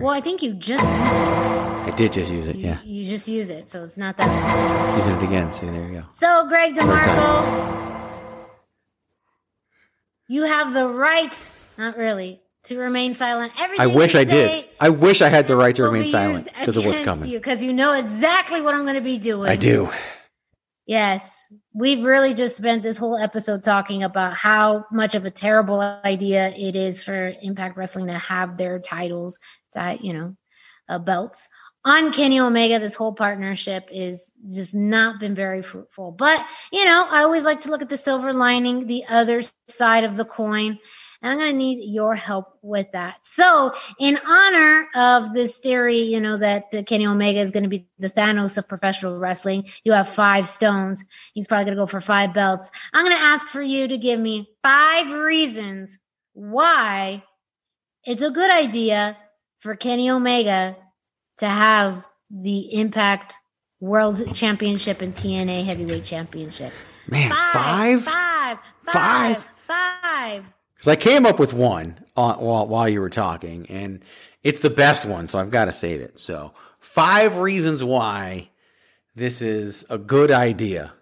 [0.00, 1.88] Well, I think you just use it.
[1.88, 2.56] I did just use it.
[2.56, 2.78] You, Yeah.
[2.84, 4.96] you just use it, so it's not that.
[4.96, 5.50] Using it again.
[5.52, 6.06] See, there you go.
[6.14, 8.48] So, Greg DeMarco,
[10.28, 13.52] you have the right, not really, to remain silent.
[13.60, 14.66] Everything I wish I did.
[14.80, 17.28] I wish I had the right to remain silent because of what's coming.
[17.28, 19.48] You because you know exactly what I'm going to be doing.
[19.48, 19.88] I do.
[20.86, 25.82] Yes, we've really just spent this whole episode talking about how much of a terrible
[25.82, 29.38] idea it is for Impact Wrestling to have their titles,
[29.74, 30.36] ti- you know,
[30.88, 31.48] uh, belts
[31.84, 32.78] on Kenny Omega.
[32.78, 36.12] This whole partnership is just not been very fruitful.
[36.12, 40.04] But you know, I always like to look at the silver lining, the other side
[40.04, 40.78] of the coin.
[41.20, 43.26] And I'm going to need your help with that.
[43.26, 47.68] So, in honor of this theory, you know, that uh, Kenny Omega is going to
[47.68, 51.04] be the Thanos of professional wrestling, you have five stones.
[51.34, 52.70] He's probably going to go for five belts.
[52.92, 55.98] I'm going to ask for you to give me five reasons
[56.34, 57.24] why
[58.04, 59.16] it's a good idea
[59.58, 60.76] for Kenny Omega
[61.38, 63.38] to have the Impact
[63.80, 66.72] World Championship and TNA Heavyweight Championship.
[67.06, 68.58] Man, Five, five?
[68.82, 70.44] five, Five?
[70.74, 74.00] Because I came up with one uh, while while you were talking, and
[74.42, 76.18] it's the best one, so I've got to save it.
[76.18, 78.50] So, five reasons why
[79.16, 80.92] this is a good idea.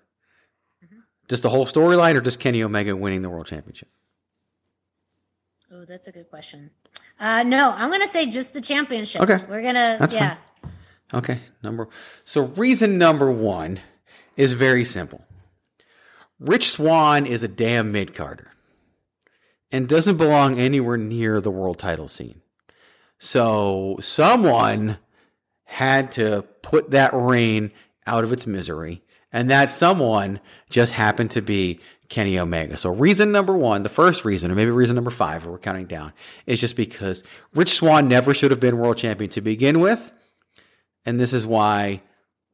[1.28, 3.88] Just the whole storyline, or just Kenny Omega winning the world championship?
[5.72, 6.70] Oh, that's a good question.
[7.18, 9.22] Uh, no, I'm gonna say just the championship.
[9.22, 9.38] Okay.
[9.48, 9.96] we're gonna.
[9.98, 10.36] That's yeah.
[11.14, 11.88] Okay, number.
[12.24, 13.80] So, reason number one
[14.36, 15.24] is very simple.
[16.38, 18.50] Rich Swann is a damn mid carder
[19.72, 22.42] and doesn't belong anywhere near the world title scene.
[23.18, 24.98] So, someone
[25.64, 27.72] had to put that reign
[28.06, 29.02] out of its misery,
[29.32, 32.76] and that someone just happened to be Kenny Omega.
[32.76, 35.86] So reason number one, the first reason, or maybe reason number five, or we're counting
[35.86, 36.12] down,
[36.46, 40.12] is just because Rich Swann never should have been world champion to begin with.
[41.04, 42.02] And this is why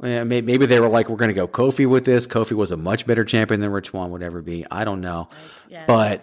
[0.02, 2.26] eh, maybe they were like, we're going to go Kofi with this.
[2.26, 4.66] Kofi was a much better champion than Rich Swann would ever be.
[4.70, 5.28] I don't know.
[5.68, 6.22] Yeah, But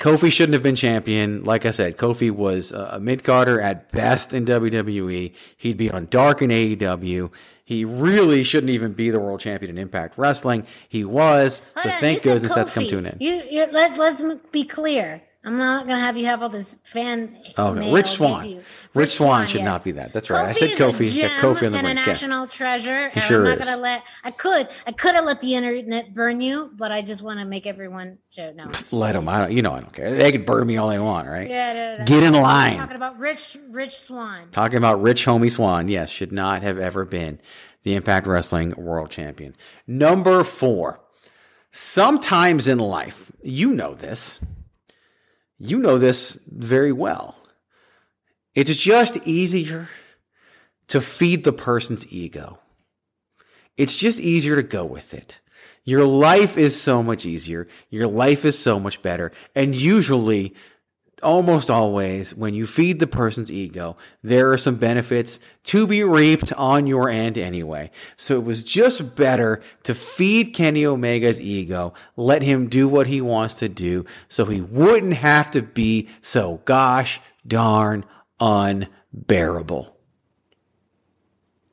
[0.00, 1.44] Kofi shouldn't have been champion.
[1.44, 5.32] Like I said, Kofi was a mid carder at best in WWE.
[5.58, 7.30] He'd be on dark in AEW.
[7.62, 10.66] He really shouldn't even be the world champion in Impact Wrestling.
[10.88, 11.60] He was.
[11.76, 12.88] Oh, so Hold on, thank goodness that's come Kofi.
[12.88, 13.18] to an end.
[13.20, 15.22] You, you, let's let's be clear.
[15.42, 17.38] I'm not gonna have you have all this fan.
[17.56, 17.94] Oh, no.
[17.94, 18.46] Rich Swann.
[18.46, 18.62] you.
[18.92, 19.64] Rich, Swann, should yes.
[19.64, 20.12] not be that.
[20.12, 20.48] That's oh, right.
[20.48, 21.14] I said Kofi.
[21.14, 21.96] Yeah, gem Kofi on the and a ring.
[21.96, 22.06] Yes.
[22.06, 23.08] national treasure.
[23.08, 23.66] He sure I'm not is.
[23.66, 24.02] gonna let.
[24.22, 24.68] I could.
[24.86, 28.18] I could have let the internet burn you, but I just want to make everyone.
[28.36, 28.70] No.
[28.90, 29.28] Let them.
[29.30, 29.52] I don't.
[29.52, 30.10] You know, I don't care.
[30.10, 31.26] They can burn me all they want.
[31.26, 31.48] Right.
[31.48, 32.04] Yeah, no, no.
[32.04, 32.76] Get in line.
[32.76, 34.50] Talking about Rich Rich Swann.
[34.50, 37.40] Talking about Rich Homie Swann, yes, should not have ever been
[37.82, 39.56] the Impact Wrestling World Champion.
[39.86, 41.00] Number four.
[41.72, 44.40] Sometimes in life, you know this.
[45.60, 47.36] You know this very well.
[48.54, 49.88] It's just easier
[50.88, 52.58] to feed the person's ego.
[53.76, 55.40] It's just easier to go with it.
[55.84, 57.68] Your life is so much easier.
[57.90, 59.32] Your life is so much better.
[59.54, 60.54] And usually
[61.22, 66.52] almost always when you feed the person's ego, there are some benefits to be reaped
[66.54, 67.90] on your end anyway.
[68.16, 73.20] So it was just better to feed Kenny Omega's ego, let him do what he
[73.20, 78.04] wants to do so he wouldn't have to be so gosh darn
[78.40, 79.96] unbearable.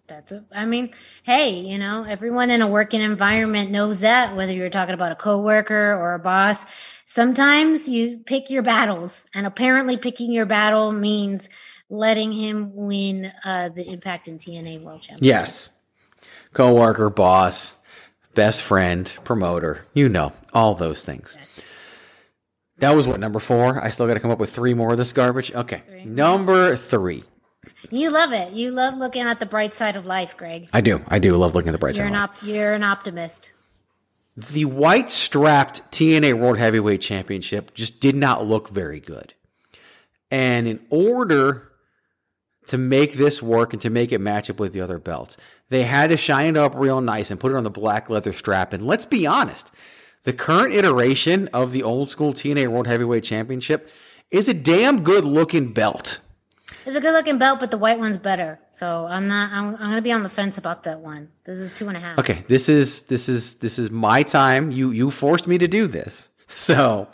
[0.08, 0.92] That's a, I mean,
[1.24, 5.16] hey, you know, everyone in a working environment knows that, whether you're talking about a
[5.16, 6.66] coworker or a boss.
[7.10, 11.48] Sometimes you pick your battles, and apparently picking your battle means
[11.90, 15.26] letting him win uh, the Impact and TNA World Championship.
[15.26, 15.72] Yes.
[16.52, 17.80] Coworker, boss,
[18.36, 21.38] best friend, promoter, you know, all those things.
[22.80, 23.80] That was what, number four?
[23.82, 25.54] I still got to come up with three more of this garbage?
[25.54, 25.82] Okay.
[26.04, 27.24] Number three.
[27.90, 28.52] You love it.
[28.52, 30.68] You love looking at the bright side of life, Greg.
[30.74, 31.02] I do.
[31.08, 32.14] I do love looking at the bright You're side.
[32.14, 32.38] an of life.
[32.42, 33.54] op- you're an optimist.
[34.38, 39.34] The white strapped TNA World Heavyweight Championship just did not look very good.
[40.30, 41.72] And in order
[42.68, 45.38] to make this work and to make it match up with the other belts,
[45.70, 48.32] they had to shine it up real nice and put it on the black leather
[48.32, 48.74] strap.
[48.74, 49.72] And let's be honest,
[50.24, 53.90] the current iteration of the old school TNA World Heavyweight Championship
[54.30, 56.20] is a damn good looking belt.
[56.88, 58.62] It's a good looking belt, but the white one's better.
[58.72, 59.52] So I'm not.
[59.52, 61.28] I'm, I'm gonna be on the fence about that one.
[61.44, 62.18] This is two and a half.
[62.18, 64.72] Okay, this is this is this is my time.
[64.72, 66.30] You you forced me to do this.
[66.50, 67.10] So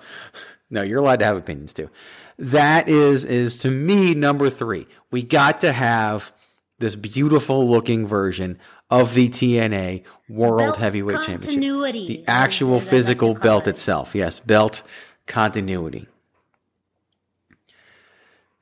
[0.69, 1.89] no, you're allowed to have opinions too.
[2.37, 4.85] That is is to me number 3.
[5.09, 6.31] We got to have
[6.77, 8.59] this beautiful looking version
[8.91, 11.45] of the TNA World Belt Heavyweight Championship.
[11.45, 12.05] continuity.
[12.05, 14.13] The actual as I like to physical belt itself.
[14.13, 14.83] Yes, belt
[15.25, 16.07] continuity.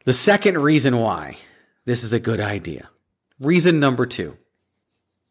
[0.06, 1.38] The second reason why
[1.86, 2.90] this is a good idea.
[3.40, 4.38] Reason number 2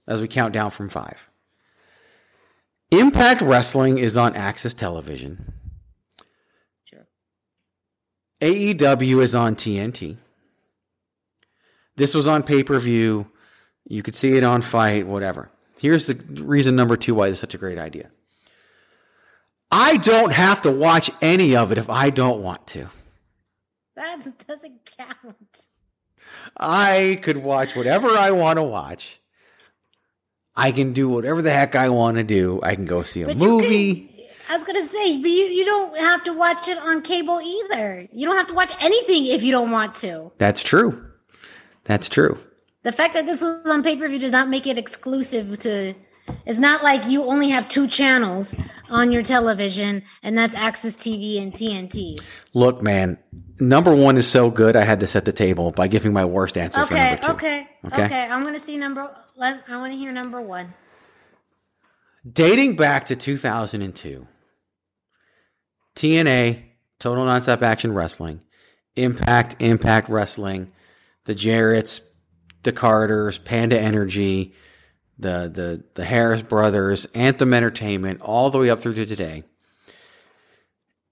[0.07, 1.31] as we count down from 5.
[2.91, 5.53] Impact Wrestling is on Access Television.
[6.85, 7.07] Sure.
[8.41, 10.16] AEW is on TNT.
[11.97, 13.31] This was on pay per view.
[13.87, 15.51] You could see it on FITE, whatever.
[15.81, 18.11] Here's the reason number two why this is such a great idea.
[19.71, 22.89] I don't have to watch any of it if I don't want to.
[24.01, 25.68] That doesn't count.
[26.57, 29.20] I could watch whatever I want to watch.
[30.57, 32.61] I can do whatever the heck I want to do.
[32.62, 33.94] I can go see a But movie.
[33.94, 34.09] can-
[34.48, 38.09] I was gonna say, but you, you don't have to watch it on cable either.
[38.11, 40.32] You don't have to watch anything if you don't want to.
[40.38, 41.05] That's true.
[41.84, 42.38] That's true.
[42.82, 45.94] The fact that this was on pay per view does not make it exclusive to.
[46.47, 48.55] It's not like you only have two channels
[48.89, 52.21] on your television, and that's Access TV and TNT.
[52.55, 53.18] Look, man,
[53.59, 54.75] number one is so good.
[54.77, 57.33] I had to set the table by giving my worst answer for number two.
[57.33, 58.05] okay, Okay.
[58.05, 59.03] okay, I'm gonna see number.
[59.41, 60.75] I want to hear number one.
[62.31, 64.27] Dating back to 2002,
[65.97, 66.62] TNA,
[66.99, 68.41] Total Nonstop Action Wrestling,
[68.97, 70.71] Impact, Impact Wrestling,
[71.25, 72.03] the Jarretts,
[72.62, 74.55] the Carters, Panda Energy,
[75.21, 79.45] the the the Harris Brothers, Anthem Entertainment, all the way up through to today.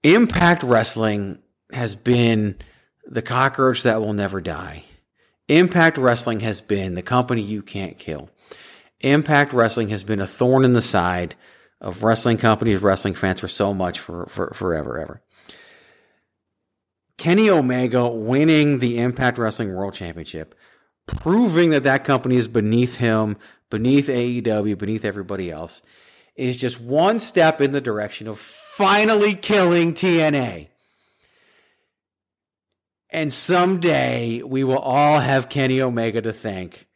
[0.03, 1.39] Impact Wrestling
[1.71, 2.57] has been
[3.05, 4.83] the cockroach that will never die.
[5.47, 8.29] Impact Wrestling has been the company you can't kill.
[9.01, 11.35] Impact Wrestling has been a thorn in the side
[11.81, 15.21] of wrestling companies, wrestling fans for so much for, for forever, ever.
[17.17, 20.55] Kenny Omega winning the Impact Wrestling World Championship,
[21.05, 23.37] proving that that company is beneath him,
[23.69, 25.81] beneath AEW, beneath everybody else,
[26.35, 30.69] is just one step in the direction of finally killing TNA.
[33.11, 36.87] And someday we will all have Kenny Omega to thank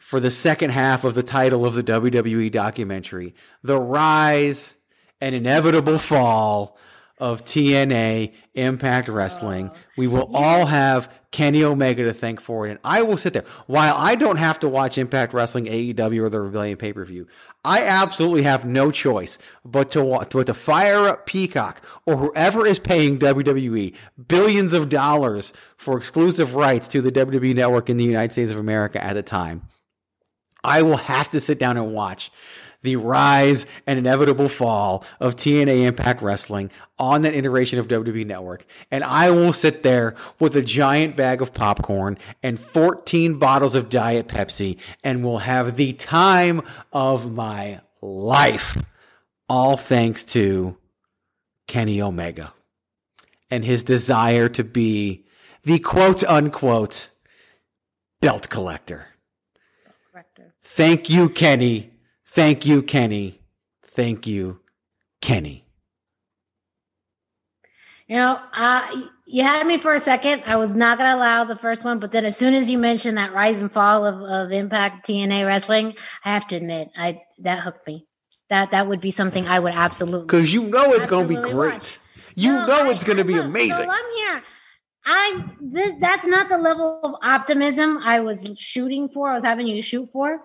[0.00, 4.74] for the second half of the title of the WWE documentary The Rise
[5.20, 6.76] and Inevitable Fall
[7.22, 9.70] of TNA Impact Wrestling.
[9.96, 12.72] we will all have Kenny Omega to thank for it.
[12.72, 13.44] And I will sit there.
[13.68, 17.28] While I don't have to watch Impact Wrestling, AEW, or the Rebellion pay per view,
[17.64, 22.80] I absolutely have no choice but to, to, to fire up Peacock or whoever is
[22.80, 23.94] paying WWE
[24.26, 28.58] billions of dollars for exclusive rights to the WWE network in the United States of
[28.58, 29.62] America at the time.
[30.64, 32.32] I will have to sit down and watch
[32.82, 38.64] the rise and inevitable fall of TNA Impact Wrestling on that iteration of WWE Network.
[38.90, 43.88] And I will sit there with a giant bag of popcorn and 14 bottles of
[43.88, 46.62] Diet Pepsi and will have the time
[46.92, 48.76] of my life.
[49.48, 50.76] All thanks to
[51.66, 52.52] Kenny Omega
[53.50, 55.24] and his desire to be
[55.64, 57.10] the quote unquote
[58.20, 59.06] belt collector.
[60.60, 61.91] Thank you, Kenny.
[62.32, 63.38] Thank you, Kenny.
[63.84, 64.60] Thank you,
[65.20, 65.66] Kenny.
[68.08, 68.88] You know, uh,
[69.26, 70.42] you had me for a second.
[70.46, 72.78] I was not going to allow the first one, but then as soon as you
[72.78, 77.20] mentioned that rise and fall of, of Impact TNA wrestling, I have to admit, I
[77.40, 78.06] that hooked me.
[78.48, 81.40] That that would be something I would absolutely because you know it's going to be
[81.40, 81.72] great.
[81.74, 81.98] watch.
[82.34, 83.84] You No, know I- it's going to be look, amazing.
[83.86, 84.42] So I'm here.
[85.04, 89.30] I this that's not the level of optimism I was shooting for.
[89.30, 90.40] I was having you shoot for,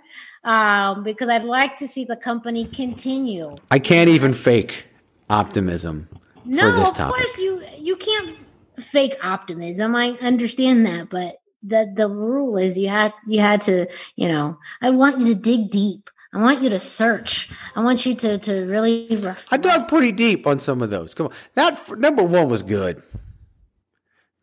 [0.48, 3.56] um, because I'd like to see the company continue.
[3.70, 4.88] I can't even fake
[5.30, 6.08] optimism
[6.46, 7.22] No, for this of topic.
[7.22, 8.38] course you you can't
[8.80, 9.96] fake optimism.
[9.96, 14.58] I understand that, but the the rule is you had you had to you know.
[14.82, 16.10] I want you to dig deep.
[16.34, 17.50] I want you to search.
[17.76, 19.08] I want you to to really.
[19.10, 19.52] Reflect.
[19.52, 21.14] I dug pretty deep on some of those.
[21.14, 23.04] Come on, that number one was good.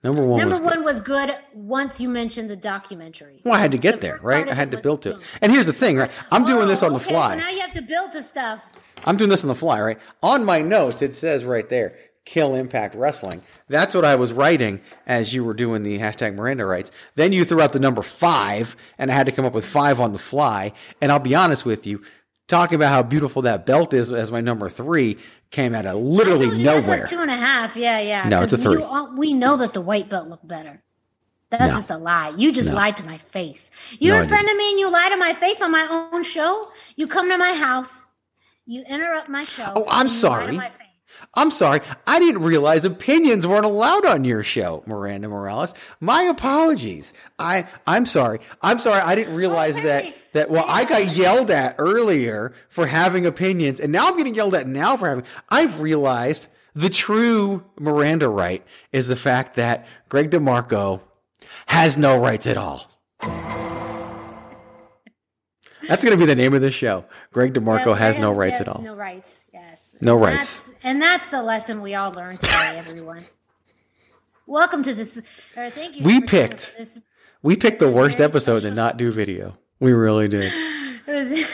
[0.04, 0.66] Number one Number was good.
[0.66, 3.40] one was good once you mentioned the documentary.
[3.42, 4.46] Well, I had to The get there, right?
[4.48, 5.22] I had to build to it.
[5.40, 6.10] And here's the thing, right?
[6.30, 7.32] I'm doing this Oh, on the oh, okay, fly.
[7.32, 8.62] So now you have to build the stuff.
[9.06, 9.98] I'm doing this on the fly, right?
[10.22, 11.94] On my notes, it says right there,
[12.26, 13.42] kill Impact Wrestling.
[13.68, 16.92] That's what I was writing as you were doing the hashtag Miranda rights.
[17.14, 20.00] Then you threw out the number five, and I had to come up with five
[20.00, 20.72] on the fly.
[21.00, 22.02] And I'll be honest with you,
[22.48, 25.18] talking about how beautiful that belt is as my number three
[25.50, 27.06] came out of literally oh, Told you that's a nowhere.
[27.06, 27.76] two and a half.
[27.76, 28.28] Yeah, yeah.
[28.28, 28.82] No, it's a three.
[28.82, 30.82] all- we know that the white belt looked better.
[31.50, 31.76] That's No.
[31.76, 32.32] just a lie.
[32.36, 32.74] You just No.
[32.74, 33.70] lied to my face.
[34.00, 36.24] You're No, a friend of me and you lie to my face on my own
[36.24, 36.64] show.
[36.96, 38.06] You come to my house.
[38.66, 39.72] You interrupt my show.
[39.76, 40.60] Oh, I'm and you lie to sorry.
[41.34, 41.80] I'm sorry.
[42.08, 45.74] I didn't realize opinions weren't allowed on your show, Miranda Morales.
[46.00, 47.12] My apologies.
[47.38, 48.40] I I'm sorry.
[48.62, 49.00] I'm sorry.
[49.00, 49.84] I didn't realize Okay.
[49.86, 54.54] that well, I got yelled at earlier for having opinions, and now I'm getting yelled
[54.54, 55.24] at now for having.
[55.48, 61.00] I've realized the true Miranda right is the fact that Greg DeMarco
[61.66, 62.82] has no rights at all.
[65.86, 67.04] That's going to be the name of the show.
[67.30, 68.80] Greg DeMarco Yeah, has Greg no rights at all.
[68.82, 69.44] No rights.
[69.52, 69.96] Yes.
[70.00, 70.58] No And rights.
[70.58, 73.22] that's- And that's the lesson we all learned today, everyone.
[74.46, 75.18] Welcome to this.
[75.56, 76.04] Or thank you.
[76.04, 76.74] We picked.
[76.78, 76.98] This,
[77.42, 79.56] We picked the worst episode to not do video.
[79.84, 80.50] We really did.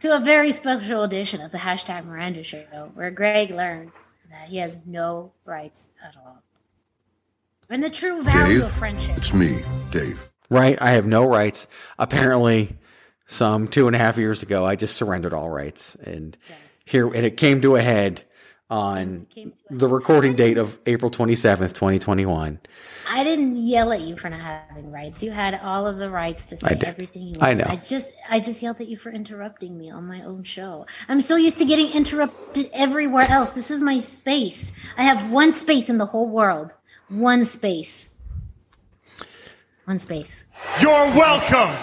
[0.00, 3.92] to a very special edition of the hashtag Miranda Show, where Greg learned
[4.30, 6.42] that he has no rights at all.
[7.70, 9.16] And the true value of friendship.
[9.16, 9.62] it's me,
[9.92, 10.28] Dave.
[10.50, 10.76] Right?
[10.82, 11.68] I have no rights.
[12.00, 12.76] Apparently,
[13.26, 16.36] some two and a half years ago, I just surrendered all rights, and
[16.84, 18.24] here and it came to a head
[18.68, 22.58] on Came to a the recording date of April twenty seventh, twenty twenty one.
[23.08, 25.22] I didn't yell at you for not having rights.
[25.22, 27.66] You had all of the rights to say everything you I wanted.
[27.66, 27.72] know.
[27.72, 30.86] I just I just yelled at you for interrupting me on my own show.
[31.08, 33.50] I'm so used to getting interrupted everywhere else.
[33.50, 34.72] This is my space.
[34.96, 36.72] I have one space in the whole world.
[37.08, 38.10] One space.
[39.84, 40.44] One space.
[40.80, 41.76] You're welcome.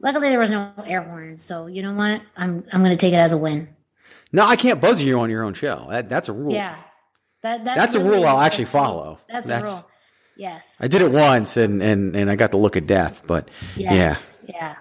[0.00, 2.22] Luckily there was no air horn, so you know what?
[2.36, 3.68] I'm I'm gonna take it as a win.
[4.32, 5.86] No, I can't buzz you on your own show.
[5.90, 6.52] That, that's a rule.
[6.52, 6.76] Yeah.
[7.42, 9.18] That, that's, That's a rule I'll actually follow.
[9.28, 9.90] That's, That's- a rule.
[10.36, 10.66] Yes.
[10.78, 13.24] I did it once, and and and I got the look of death.
[13.26, 14.32] But Yes.
[14.46, 14.76] Yeah.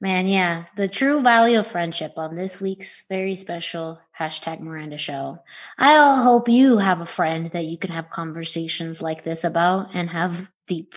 [0.00, 0.64] Man, yeah.
[0.76, 5.38] The true value of friendship on this week's very special hashtag Miranda show.
[5.78, 10.10] I'll hope you have a friend that you can have conversations like this about and
[10.10, 10.96] have deep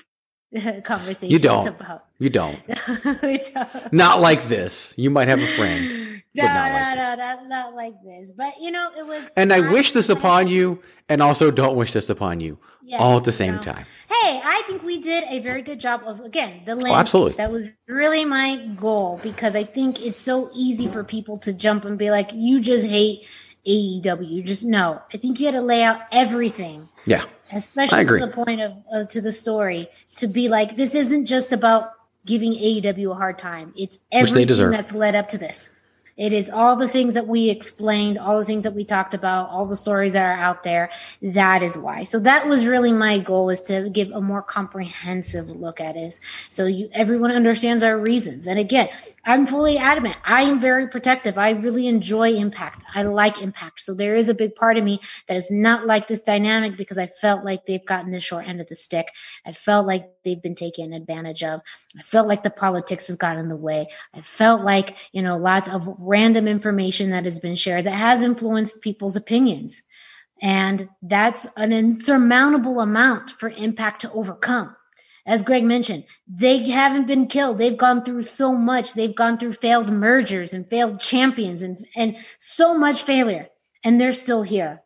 [0.83, 1.67] conversations You don't.
[1.67, 2.05] about.
[2.17, 2.59] you don't.
[3.53, 3.93] Don't.
[3.93, 4.93] Not like this.
[4.97, 6.13] You might have a friend.
[6.37, 7.17] No, no, like no, this.
[7.17, 8.31] not, not like this.
[8.35, 9.27] But you know, it was.
[9.35, 13.17] And I wish this upon you, and also don't wish this upon you, Yes, all
[13.17, 13.61] at the same no.
[13.61, 13.85] time.
[14.07, 16.89] Hey, I think we did a very good job of again the link.
[16.89, 17.33] Oh, absolutely.
[17.33, 21.85] That was really my goal because I think it's so easy for people to jump
[21.85, 23.25] and be like, "You just hate
[23.65, 25.01] AEW." You just no.
[25.13, 29.05] I think you had to lay out everything, Yeah, especially to the point of uh,
[29.05, 31.91] to the story, to be like, this isn't just about
[32.25, 33.73] giving AEW a hard time.
[33.77, 35.69] It's everything that's led up to this.
[36.17, 39.49] It is all the things that we explained, all the things that we talked about,
[39.49, 40.89] all the stories that are out there.
[41.21, 42.03] That is why.
[42.03, 46.19] So that was really my goal is to give a more comprehensive look at it.
[46.49, 48.47] So you, everyone understands our reasons.
[48.47, 48.89] And again,
[49.25, 50.17] I'm fully adamant.
[50.25, 51.37] I am very protective.
[51.37, 52.83] I really enjoy impact.
[52.95, 53.81] I like impact.
[53.81, 56.97] So there is a big part of me that is not like this dynamic because
[56.97, 59.09] I felt like they've gotten the short end of the stick.
[59.45, 61.61] I felt like they've been taken advantage of.
[61.97, 63.87] I felt like the politics has gotten in the way.
[64.13, 68.23] I felt like, you know, lots of random information that has been shared that has
[68.23, 69.81] influenced people's opinions.
[70.41, 74.75] And that's an insurmountable amount for impact to overcome.
[75.25, 77.57] As Greg mentioned, they haven't been killed.
[77.57, 78.93] They've gone through so much.
[78.93, 83.49] They've gone through failed mergers and failed champions and, and so much failure.
[83.83, 84.81] And they're still here.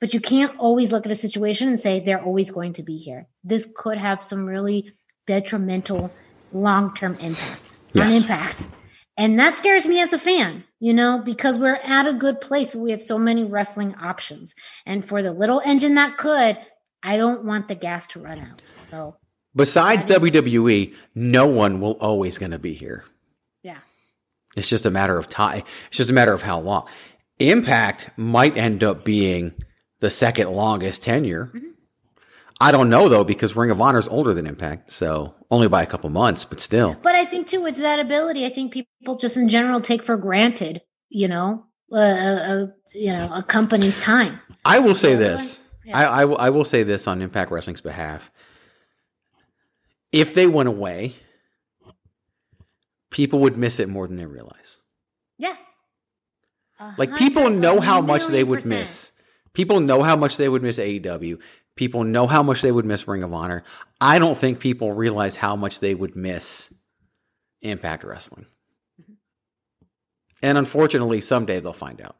[0.00, 2.96] But you can't always look at a situation and say they're always going to be
[2.96, 3.28] here.
[3.44, 4.92] This could have some really
[5.26, 6.10] detrimental
[6.52, 8.22] long term impacts on Yes.
[8.22, 8.66] impact.
[9.16, 12.74] And that scares me as a fan, you know, because we're at a good place
[12.74, 14.54] where we have so many wrestling options.
[14.86, 16.58] And for the little engine that could,
[17.02, 18.62] I don't want the gas to run out.
[18.84, 19.16] So,
[19.54, 23.04] Besides WWE, no one will always going to be here.
[23.62, 23.78] yeah.
[24.56, 25.62] It's just a matter of time.
[25.88, 26.86] It's just a matter of how long.
[27.38, 29.52] Impact might end up being
[30.00, 31.46] the second longest tenure.
[31.54, 31.68] Mm-hmm.
[32.62, 35.82] I don't know though because Ring of Honor is older than Impact, so only by
[35.82, 36.96] a couple months, but still.
[37.02, 38.46] But I think too, it's that ability.
[38.46, 43.28] I think people just in general take for granted, you know, uh, uh, you know,
[43.32, 44.38] a company's time.
[44.64, 45.60] I will say this.
[45.84, 45.98] Yeah.
[45.98, 48.30] I, I will- I will say this on Impact Wrestling's behalf.
[50.12, 51.14] If they went away,
[53.10, 54.78] people would miss it more than they realize.
[55.38, 55.56] Yeah.
[56.98, 59.12] Like people know how much they would miss.
[59.52, 61.40] People know how much they would miss AEW.
[61.76, 63.64] People know how much they would miss Ring of Honor.
[64.00, 66.72] I don't think people realize how much they would miss
[67.62, 68.46] Impact Wrestling.
[70.42, 72.16] And unfortunately, someday they'll find out.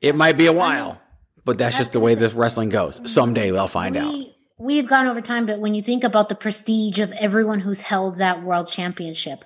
[0.00, 1.00] It might be a while,
[1.44, 2.96] but that's just the way this wrestling goes.
[2.96, 3.06] Mm-hmm.
[3.06, 4.12] Someday they'll find out.
[4.12, 7.80] we, We've gone over time, but when you think about the prestige of everyone who's
[7.80, 9.44] held that world championship,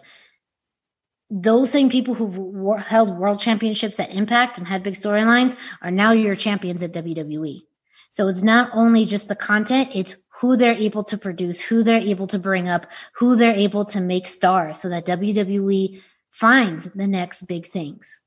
[1.30, 6.12] those same people who held world championships at Impact and had big storylines are now
[6.12, 7.62] your champions at WWE.
[8.11, 11.98] So it's not only just the content, it's who they're able to produce, who they're
[11.98, 16.00] able to bring up, who they're able to make stars so that WWE
[16.30, 18.20] finds the next big things.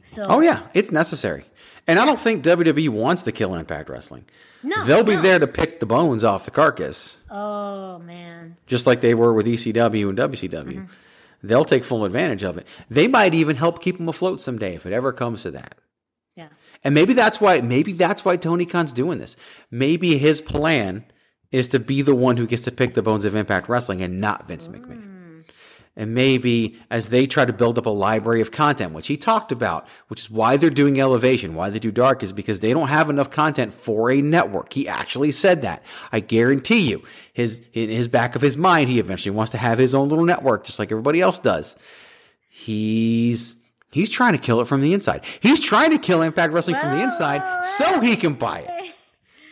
[0.00, 1.44] So Oh yeah, it's necessary.
[1.86, 4.24] And I don't think WWE wants to kill Impact Wrestling.
[4.62, 5.22] no, They'll be no.
[5.22, 8.56] there to pick the bones off the carcass, Oh man.
[8.66, 10.50] just like they were with ECW and WCW.
[10.50, 10.84] Mm-hmm.
[11.44, 12.66] They'll take full advantage of it.
[12.88, 15.76] They might even help keep them afloat someday if it ever comes to that.
[16.84, 19.36] And maybe that's why maybe that's why Tony Khan's doing this.
[19.70, 21.04] Maybe his plan
[21.52, 24.18] is to be the one who gets to pick the bones of Impact Wrestling and
[24.18, 25.02] not Vince McMahon.
[25.02, 25.44] Mm.
[25.94, 29.52] And maybe as they try to build up a library of content, which he talked
[29.52, 32.88] about, which is why they're doing Elevation, why they do Dark, is because they don't
[32.88, 34.72] have enough content for a network.
[34.72, 35.82] He actually said that.
[36.10, 37.02] I guarantee you,
[37.34, 40.24] his in his back of his mind, he eventually wants to have his own little
[40.24, 41.76] network, just like everybody else does.
[42.48, 43.61] He's
[43.92, 45.24] he's trying to kill it from the inside.
[45.40, 48.94] He's trying to kill Impact Wrestling from the inside so he can buy it.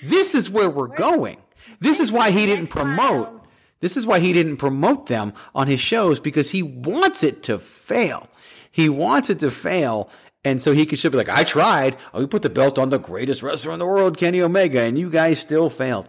[0.02, 1.36] This is where we're going.
[1.78, 3.40] This is why he didn't promote.
[3.80, 7.58] This is why he didn't promote them on his shows because he wants it to
[7.58, 8.28] fail.
[8.70, 10.10] He wants it to fail.
[10.44, 11.96] And so he could should be like, I tried.
[12.14, 14.98] Oh, we put the belt on the greatest wrestler in the world, Kenny Omega, and
[14.98, 16.08] you guys still failed.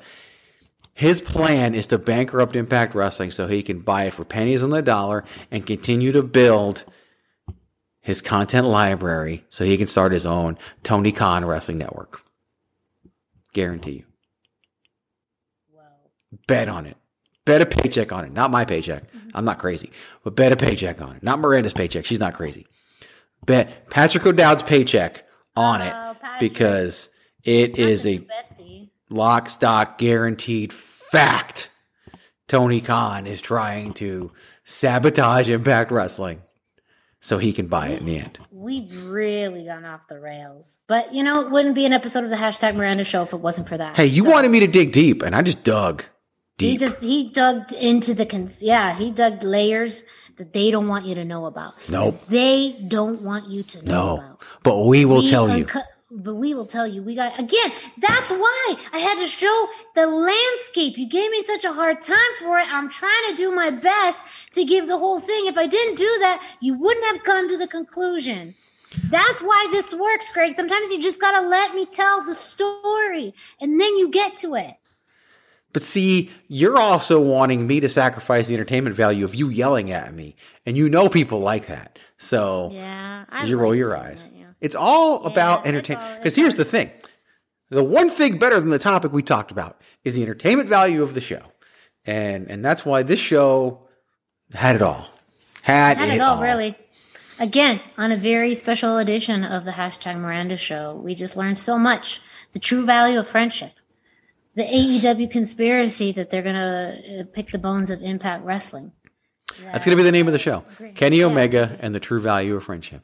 [0.94, 4.70] His plan is to bankrupt Impact Wrestling so he can buy it for pennies on
[4.70, 6.86] the dollar and continue to build
[8.02, 12.22] his content library so he can start his own Tony Khan Wrestling Network.
[13.54, 14.06] Guarantee you.
[16.47, 16.97] Bet on it.
[17.45, 18.32] Bet a paycheck on it.
[18.34, 19.04] Not my paycheck.
[19.34, 19.91] I'm not crazy.
[20.24, 21.24] But bet a paycheck on it.
[21.24, 22.06] Not Miranda's paycheck.
[22.06, 22.66] She's not crazy.
[23.45, 25.26] Bet Patrick O'Dowd's paycheck
[25.56, 27.10] on it Oh, because
[27.43, 28.91] it is a bestie.
[29.10, 31.70] lock, stock, guaranteed fact.
[32.47, 34.32] Tony Khan is trying to
[34.64, 36.41] sabotage Impact Wrestling
[37.22, 38.39] so he can buy it in the end.
[38.51, 40.80] We've really gone off the rails.
[40.88, 43.38] But you know, it wouldn't be an episode of the hashtag Miranda show if it
[43.39, 43.95] wasn't for that.
[43.95, 46.03] Hey, you So- wanted me to dig deep, and I just dug
[46.57, 46.72] deep.
[46.72, 50.03] He just he dug into the con- yeah he dug layers
[50.38, 51.74] that they don't want you to know about.
[51.89, 52.19] Nope.
[52.28, 54.41] They don't want you to know no, about.
[54.63, 55.65] but we will We tell you.
[56.14, 57.01] But we will tell you.
[57.01, 57.72] We got again.
[57.97, 60.97] That's why I had to show the landscape.
[60.97, 62.72] You gave me such a hard time for it.
[62.72, 64.20] I'm trying to do my best
[64.53, 65.45] to give the whole thing.
[65.47, 68.55] If I didn't do that, you wouldn't have come to the conclusion.
[69.09, 70.53] That's why this works, Greg.
[70.55, 74.76] Sometimes you just gotta let me tell the story, and then you get to it.
[75.74, 80.14] But see, you're also wanting me to sacrifice the entertainment value of you yelling at
[80.14, 80.36] me,
[80.66, 81.99] and you know people like that.
[82.18, 84.28] So Yeah, I you roll your eyes.
[84.28, 84.41] that, yeah.
[84.62, 86.18] It's all about entertainment.
[86.18, 86.89] Because here's the thing:
[87.70, 91.14] the one thing better than the topic we talked about is the entertainment value of
[91.14, 91.41] the show,
[92.05, 93.88] and and that's why this show
[94.53, 95.05] had it all.
[95.64, 96.43] Had, Not it, at all, all.
[96.43, 96.76] really.
[97.39, 101.78] Again, on a very special edition of the hashtag Miranda Show, we just learned so
[101.80, 102.22] much.
[102.51, 103.72] The true value of friendship.
[104.55, 108.91] The AEW conspiracy that they're going to uh, pick the bones of Impact Wrestling.
[109.64, 110.64] That's going to be the name of the show.
[110.95, 111.26] Kenny Yeah.
[111.26, 113.03] Omega and the true value of friendship.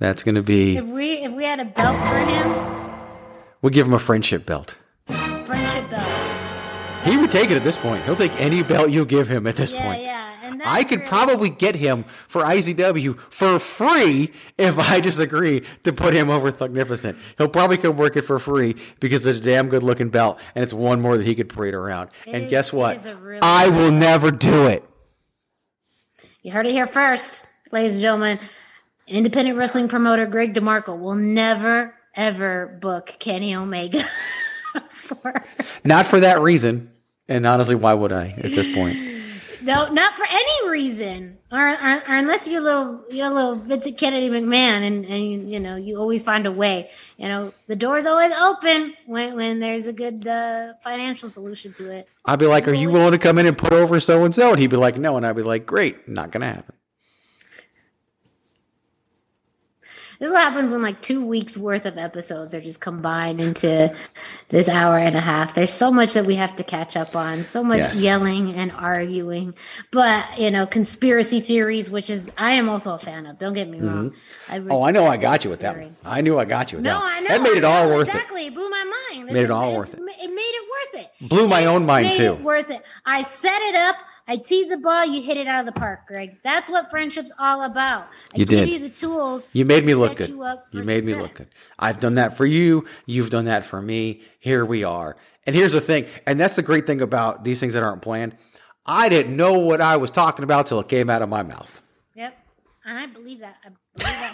[0.00, 0.76] That's going to be.
[0.78, 2.80] If we if we had a belt for him,
[3.62, 4.76] We'll give him a friendship belt.
[5.06, 7.04] friendship belt.
[7.04, 8.04] He would take it at this point.
[8.04, 10.02] He'll take any belt you give him at this Yeah, point.
[10.02, 10.26] yeah.
[10.42, 15.62] And I could really- probably get him for IZW for free if I just agree
[15.84, 17.18] to put him over Thugnificent.
[17.38, 20.62] He'll probably come work it for free because it's a damn good looking belt and
[20.62, 22.10] it's one more that he could parade around.
[22.26, 23.04] and is- guess it what?
[23.20, 24.82] really I will never do it.
[26.42, 28.40] You heard it here first, ladies and gentlemen.
[29.10, 34.04] Independent wrestling promoter Greg DeMarco will never ever book Kenny Omega
[34.90, 35.42] for
[35.84, 36.90] Not for that reason.
[37.28, 38.98] And honestly, why would I at this point?
[39.62, 43.54] no, not for any reason, or, or, or unless you're a little you're a little
[43.54, 46.90] Vincent Kennedy McMahon, and and you, you know you always find a way.
[47.18, 51.90] You know the door's always open when when there's a good uh, financial solution to
[51.90, 52.08] it.
[52.26, 54.50] I'd be like, Are you willing to come in and put over so and so?
[54.50, 55.16] And he'd be like, No.
[55.16, 56.74] And I'd be like, Great, not going to happen.
[60.20, 63.90] This is what happens when like two weeks worth of episodes are just combined into
[64.50, 65.54] this hour and a half.
[65.54, 68.02] There's so much that we have to catch up on, so much Yes.
[68.02, 69.54] yelling and arguing.
[69.90, 73.38] But you know, conspiracy theories, which is I am also a fan of.
[73.38, 74.10] Don't get me wrong.
[74.10, 74.70] Mm-hmm.
[74.70, 75.96] I Oh, I know I got you with that one.
[76.04, 77.12] I knew I got you with No, that one.
[77.12, 77.28] I know.
[77.28, 78.46] That made it all worth exactly.
[78.46, 79.26] It blew my mind.
[79.32, 80.00] Made it all worth it.
[80.00, 81.28] It made it worth it.
[81.30, 82.34] Blew my own mind, too.
[82.34, 82.82] It worth it.
[83.06, 83.96] I set it up.
[84.30, 85.04] I teed the ball.
[85.04, 86.36] You hit it out of the park, Greg.
[86.44, 88.04] That's what friendship's all about.
[88.32, 88.68] I You give did.
[88.68, 89.48] you the tools.
[89.52, 90.28] You made me to look good.
[90.28, 91.48] You, You made me look good.
[91.80, 92.84] I've done that for you.
[93.06, 94.22] You've done that for me.
[94.38, 95.16] Here we are.
[95.48, 98.36] And here's the thing, and that's the great thing about these things that aren't planned.
[98.86, 101.82] I didn't know what I was talking about till it came out of my mouth.
[102.14, 102.38] Yep.
[102.84, 103.56] And I believe that.
[103.64, 103.70] I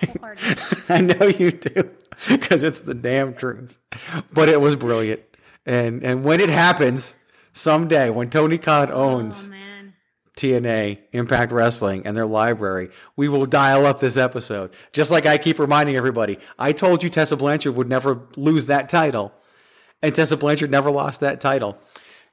[0.04, 0.84] believe that.
[0.90, 1.90] I know you do
[2.28, 3.78] because it's the damn truth.
[4.30, 5.22] But it was brilliant.
[5.64, 7.14] And and when it happens
[7.52, 9.75] someday when Tony Khan owns oh man.
[10.36, 14.70] TNA, Impact Wrestling, and their library, we will dial up this episode.
[14.92, 18.88] Just like I keep reminding everybody, I told you Tessa Blanchard would never lose that
[18.88, 19.32] title,
[20.02, 21.78] and Tessa Blanchard never lost that title.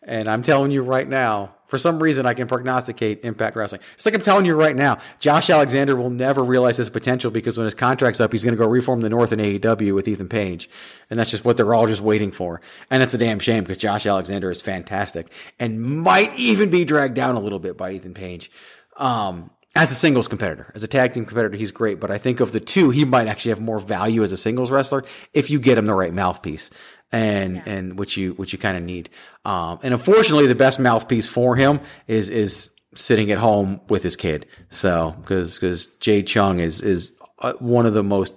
[0.01, 3.81] And I'm telling you right now, for some reason, I can prognosticate Impact Wrestling.
[3.95, 7.57] It's like I'm telling you right now, Josh Alexander will never realize his potential because
[7.57, 10.29] when his contract's up, he's going to go reform the North in AEW with Ethan
[10.29, 10.69] Page.
[11.09, 12.61] And that's just what they're all just waiting for.
[12.91, 17.15] And it's a damn shame because Josh Alexander is fantastic and might even be dragged
[17.15, 18.51] down a little bit by Ethan Page.
[18.97, 21.99] Um, as a singles competitor, as a tag team competitor, he's great.
[21.99, 24.69] But I think of the two, he might actually have more value as a singles
[24.69, 25.03] wrestler
[25.33, 26.69] if you get him the right mouthpiece
[27.13, 29.09] and and which you which you kind of need.
[29.45, 34.15] Um, and unfortunately, the best mouthpiece for him is is sitting at home with his
[34.15, 34.47] kid.
[34.69, 38.35] So because because Jade Chung is is uh, one of the most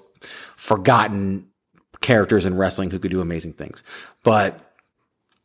[0.56, 1.48] forgotten
[2.00, 3.82] characters in wrestling who could do amazing things.
[4.22, 4.60] But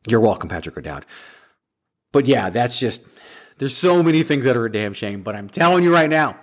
[0.05, 1.05] you're welcome, Patrick O'Dowd.
[2.11, 3.07] But yeah, that's just
[3.57, 5.23] there's so many things that are a damn shame.
[5.23, 6.38] But I'm telling you right now,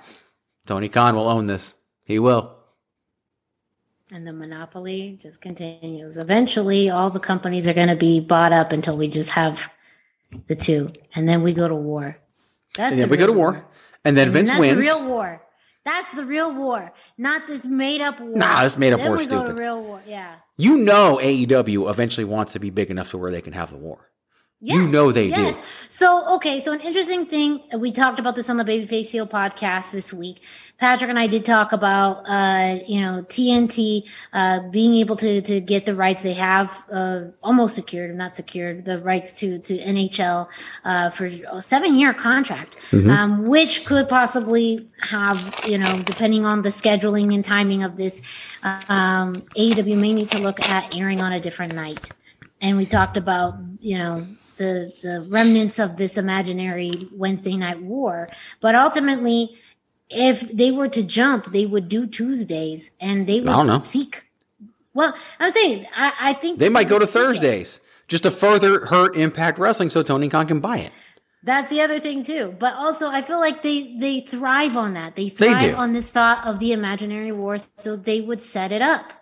[0.67, 1.75] Tony Khan will own this.
[2.05, 2.58] He will.
[4.11, 6.17] And the monopoly just continues.
[6.17, 9.71] Eventually, all the companies are going to be bought up until we just have
[10.47, 12.17] the two, and then we go to war.
[12.75, 13.67] That's And then the we go to real war.
[14.05, 14.77] And then And Vince that's wins.
[14.77, 15.43] the real war.
[15.85, 18.37] That's the real war, not this made up war.
[18.37, 20.03] Nah, this made up then war we is go to real war.
[20.07, 20.35] Yeah.
[20.59, 23.79] You know AEW eventually wants to be big enough to where they can have the
[23.79, 24.11] war.
[24.61, 25.57] You know they yes.
[25.57, 25.63] do.
[25.89, 29.93] So, okay, so an interesting thing, we talked about this on the Babyface Heel podcast
[29.93, 30.41] this week.
[30.79, 35.61] Patrick and I did talk about, uh, you know, TNT, uh, being able to, to
[35.61, 40.49] get the rights they have, uh, almost secured, not secured, the rights to, to NHL,
[40.85, 43.11] uh, for a seven year contract, Mm-hmm.
[43.11, 48.21] um, which could possibly have, you know, depending on the scheduling and timing of this,
[48.63, 52.11] um, AEW may need to look at airing on a different night
[52.61, 54.27] and we talked about you know
[54.59, 58.29] the the remnants of this imaginary Wednesday night war.
[58.61, 59.57] But ultimately,
[60.11, 63.79] if they were to jump, they would do Tuesdays, and they I don't know.
[63.79, 64.25] would seek.
[64.95, 67.07] Well, I'm saying I, I think They might go to.
[67.07, 70.93] Thursdays just to further hurt Impact Wrestling so Tony Khan can buy it.
[71.45, 72.57] That's the other thing too.
[72.59, 75.15] But also, I feel like they they thrive on that.
[75.15, 75.75] They They thrive do.
[75.75, 77.59] on this thought of the imaginary war.
[77.77, 79.13] So they would set it up.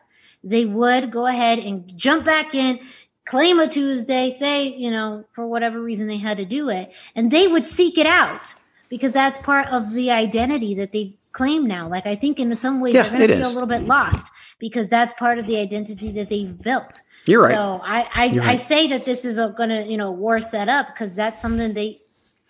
[0.42, 2.78] They would go ahead and jump back in,
[3.26, 7.30] claim a Tuesday, say you know for whatever reason they had to do it, and
[7.30, 8.54] they would seek it out
[8.88, 11.86] because that's part of the identity that they claim now.
[11.88, 14.32] Like I think in some ways Yeah, they're going to feel a little bit lost
[14.58, 17.02] because that's part of the identity that they've built.
[17.26, 17.52] You're right.
[17.54, 20.68] So I I, You're I say that this is a gonna you know war set
[20.68, 22.00] up because that's something they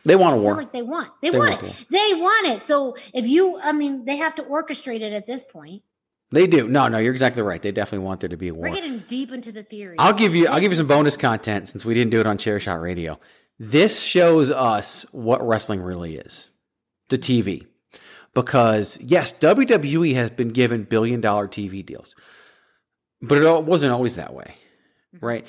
[0.04, 0.54] They want a war.
[0.54, 1.10] like they want.
[1.20, 1.86] They, They want want it.
[1.90, 2.62] They want it.
[2.62, 5.82] So if you, I mean, they have to orchestrate it at this point.
[6.32, 6.66] They do.
[6.66, 7.62] No, no, you're exactly right.
[7.62, 9.96] They definitely want there to be a We're getting deep into the theory.
[9.98, 12.38] I'll give you I'll give you some bonus content since we didn't do it on
[12.38, 13.18] Chairshot Radio.
[13.58, 16.50] This shows us what wrestling really is.
[17.08, 17.66] The TV.
[18.34, 22.14] Because yes, WWE has been given billion dollar TV deals.
[23.22, 24.56] But it wasn't always that way.
[25.14, 25.26] Mm-hmm.
[25.26, 25.46] Right?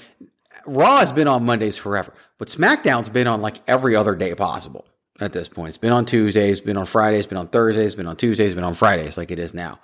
[0.66, 4.86] Raw has been on Mondays forever, but SmackDown's been on like every other day possible
[5.20, 5.70] at this point.
[5.70, 8.74] It's been on Tuesdays, been on Fridays, been on Thursdays, been on Tuesdays, been on
[8.74, 9.80] Fridays like it is now.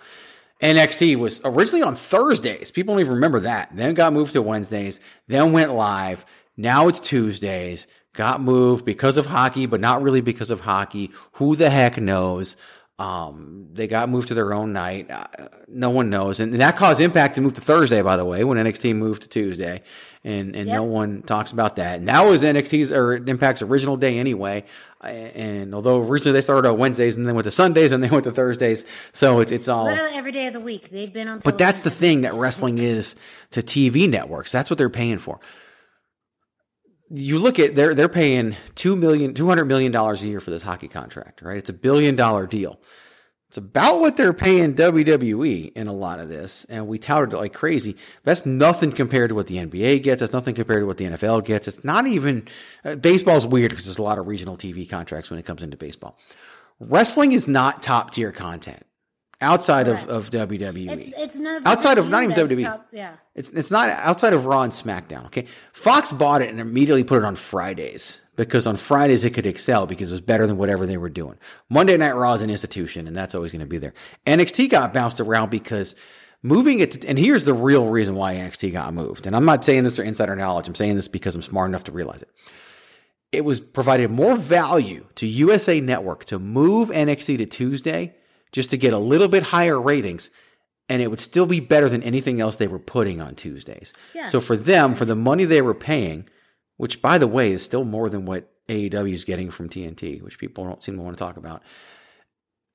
[0.64, 2.72] NXT was originally on Thursdays.
[2.72, 3.70] People don't even remember that.
[3.76, 6.26] Then got moved to Wednesdays, then went live.
[6.55, 7.86] Now it's Tuesdays.
[8.14, 11.11] Got moved because of hockey, but not really because of hockey.
[11.34, 12.55] Who the heck knows?
[12.99, 15.09] Um, they got moved to their own night.
[15.09, 15.26] Uh,
[15.68, 16.39] no one knows.
[16.39, 19.30] And, that caused Impact to move to Thursday, by the way, when NXT moved to
[19.30, 19.82] Tuesday.
[20.24, 21.97] And, and no one talks about that.
[21.99, 24.64] And that was NXT's or Impact's original day anyway.
[25.03, 28.23] And although originally they started on Wednesdays and then went to Sundays and they went
[28.23, 28.85] to Thursdays.
[29.11, 29.85] So it's, it's all.
[29.85, 30.89] Literally every day of the week.
[30.89, 31.39] They've been on.
[31.39, 33.15] But that's the thing that wrestling is
[33.51, 34.51] to TV networks.
[34.51, 35.39] That's what they're paying for.
[37.09, 40.49] You look at they're they're paying two million two hundred million dollars a year for
[40.49, 41.57] this hockey contract, right?
[41.57, 42.79] It's a billion dollar deal.
[43.53, 47.37] It's about what they're paying WWE in a lot of this, and we touted it
[47.37, 47.97] like crazy.
[48.23, 50.21] That's nothing compared to what the NBA gets.
[50.21, 51.67] That's nothing compared to what the NFL gets.
[51.67, 52.47] It's not even
[52.83, 55.77] uh, baseball's weird because there's a lot of regional TV contracts when it comes into
[55.77, 56.17] baseball.
[56.79, 58.87] Wrestling is not top tier content
[59.43, 60.89] outside of, of WWE.
[60.89, 62.63] It's it's not Outside of- not even WWE.
[62.63, 63.13] top- yeah.
[63.35, 65.25] It's it's not outside of Raw and SmackDown.
[65.27, 69.45] Okay, Fox bought it and immediately put it on Fridays because on Fridays it could
[69.45, 71.37] excel because it was better than whatever they were doing.
[71.69, 73.93] Monday Night Raw is an institution and that's always going to be there.
[74.25, 75.95] NXT got bounced around because
[76.41, 76.91] moving it.
[76.91, 79.25] To, and here's the real reason why NXT got moved.
[79.27, 80.67] And I'm not saying this for insider knowledge.
[80.67, 82.29] I'm saying this because I'm smart enough to realize it.
[83.31, 88.13] It was provided more value to USA Network to move NXT to Tuesday
[88.53, 90.29] just to get a little bit higher ratings
[90.87, 93.93] and it would still be better than anything else they were putting on Tuesdays.
[94.13, 94.25] Yeah.
[94.25, 96.29] So for them, for the money they were paying,
[96.77, 100.39] which by the way is still more than what AEW is getting from TNT, which
[100.39, 101.63] people don't seem to want to talk about.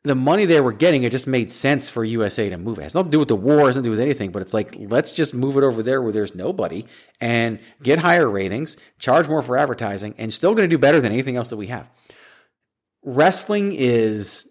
[0.04, 2.82] The money they were getting, it just made sense for USA to move it.
[2.82, 4.30] It has nothing to do with the war, it has nothing to do with anything,
[4.30, 6.84] but it's like, let's just move it over there where there's nobody
[7.20, 11.12] and get higher ratings, charge more for advertising, and still going to do better than
[11.12, 11.88] anything else that we have.
[13.02, 14.50] Wrestling is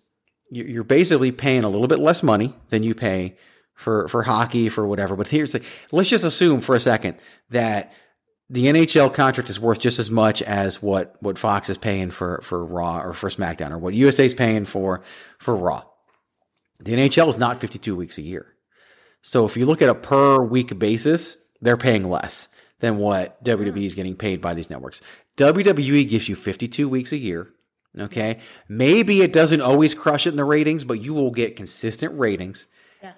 [0.50, 3.38] you're basically paying a little bit less money than you pay
[3.74, 5.16] for for hockey for whatever.
[5.16, 7.18] But here's the let's just assume for a second
[7.50, 7.94] that
[8.50, 12.42] the NHL contract is worth just as much as what what Fox is paying for
[12.44, 15.02] for Raw or for SmackDown or what USA is paying for
[15.38, 15.84] for Raw.
[16.80, 18.54] The NHL is not 52 weeks a year.
[19.22, 22.48] So if you look at a per week basis, they're paying less
[22.80, 25.02] than what WWE is getting paid by these networks.
[25.38, 27.48] WWE gives you 52 weeks a year.
[27.98, 28.40] Okay.
[28.70, 32.68] Maybe it doesn't always crush it in the ratings, but you will get consistent ratings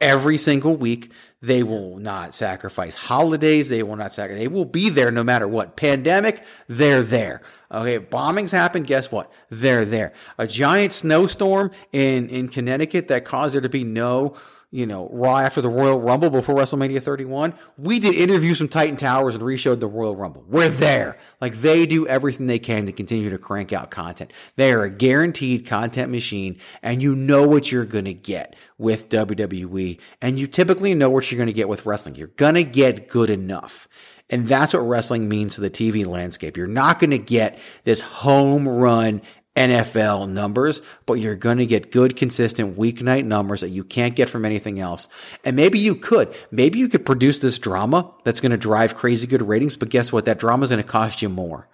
[0.02, 1.12] every single week.
[1.42, 3.70] They will not sacrifice holidays.
[3.70, 4.42] They will not sacrifice.
[4.42, 5.76] They will be there no matter what.
[5.76, 7.42] Pandemic, they're there.
[7.72, 8.00] Okay.
[8.00, 8.84] Bombings happen.
[8.84, 9.32] Guess what?
[9.50, 10.14] They're there.
[10.38, 14.36] A giant snowstorm in, in Connecticut that caused there to be no
[14.72, 17.54] you know, Raw after the Royal Rumble before WrestleMania 31.
[17.78, 20.44] We did interviews from Titan Towers and re-showed the Royal Rumble.
[20.48, 21.18] We're there.
[21.42, 24.32] Like they do everything they can to continue to crank out content.
[24.58, 29.10] They are a guaranteed content machine and you know what you're going to get with
[29.10, 32.16] WWE and you typically know what you're going to get with wrestling.
[32.16, 33.88] You're going to get good enough.
[34.30, 36.56] And that's what wrestling means to the TV landscape.
[36.56, 39.24] You're not going to get this home run
[39.56, 44.30] NFL numbers, but you're going to get good, consistent weeknight numbers that you can't get
[44.30, 45.08] from anything else.
[45.44, 46.34] And maybe you could.
[46.52, 50.12] Maybe you could produce this drama that's going to drive crazy good ratings, but guess
[50.14, 50.26] what?
[50.26, 51.68] That drama is going to cost you more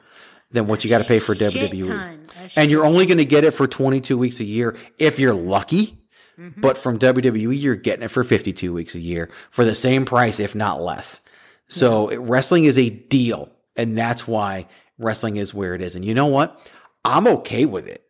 [0.52, 2.20] than what you got to pay for WWE.
[2.56, 6.02] And you're only going to get it for 22 weeks a year if you're lucky.
[6.58, 10.42] But from WWE, you're getting it for 52 weeks a year for the same price,
[10.42, 11.22] if not less.
[11.70, 14.68] So it- wrestling is a deal, and that's why
[15.00, 15.96] wrestling is where it is.
[15.96, 16.60] And you know what?
[17.06, 18.04] I'm okay with it.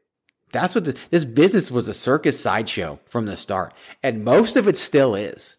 [0.52, 4.68] That's what the, this business was a circus sideshow from the start, and most of
[4.68, 5.58] it still is.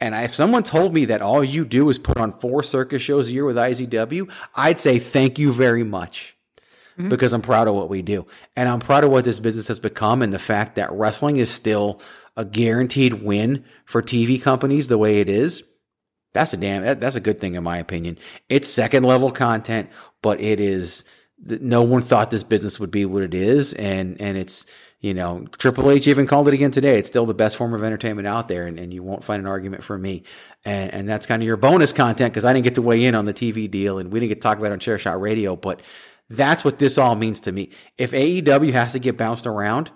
[0.00, 3.28] And if someone told me that all you do is put on four circus shows
[3.28, 6.36] a year with IZW, I'd say thank you very much
[6.98, 7.08] mm-hmm.
[7.08, 8.26] because I'm proud of what we do.
[8.56, 11.50] And I'm proud of what this business has become and the fact that wrestling is
[11.50, 12.00] still
[12.36, 15.64] a guaranteed win for TV companies the way it is.
[16.32, 18.18] That's a damn, that, that's a good thing in my opinion.
[18.48, 19.90] It's second level content,
[20.22, 21.04] but it is,
[21.44, 23.72] no one thought this business would be what it is.
[23.74, 24.66] And, and it's,
[25.00, 26.98] you know, Triple H even called it again today.
[26.98, 29.48] It's still the best form of entertainment out there, and, and you won't find an
[29.48, 30.22] argument from me.
[30.64, 33.14] And, and that's kind of your bonus content because I didn't get to weigh in
[33.14, 35.56] on the TV deal and we didn't get to talk about it on Chairshot Radio,
[35.56, 35.82] but
[36.30, 37.70] that's what this all means to me.
[37.98, 39.90] If AEW has to get bounced around,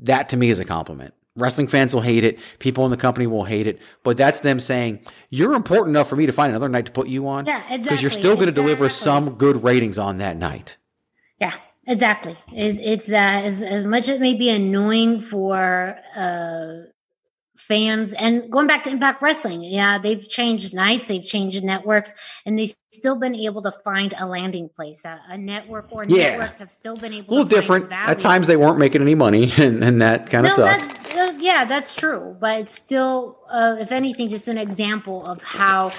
[0.00, 1.14] that to me is a compliment.
[1.36, 2.38] Wrestling fans will hate it.
[2.58, 5.00] People in the company will hate it, but that's them saying
[5.30, 7.46] you're important enough for me to find another night to put you on.
[7.46, 10.76] Yeah, Because you're still going to deliver some good ratings on that night.
[11.38, 11.52] Yeah,
[11.86, 12.36] exactly.
[12.52, 16.88] It's, it's that as, as much as it may be annoying for uh,
[17.56, 22.14] fans and going back to Impact Wrestling, yeah, they've changed nights, they've changed networks,
[22.44, 25.04] and they've still been able to find a landing place.
[25.04, 26.30] A, a network or Yeah.
[26.32, 27.90] networks have still been able A little different.
[27.92, 30.84] At times they weren't making any money, and, and that kind of No, sucked.
[30.84, 32.36] that- uh, yeah, that's true.
[32.38, 35.90] But it's still, uh, if anything, just an example of how,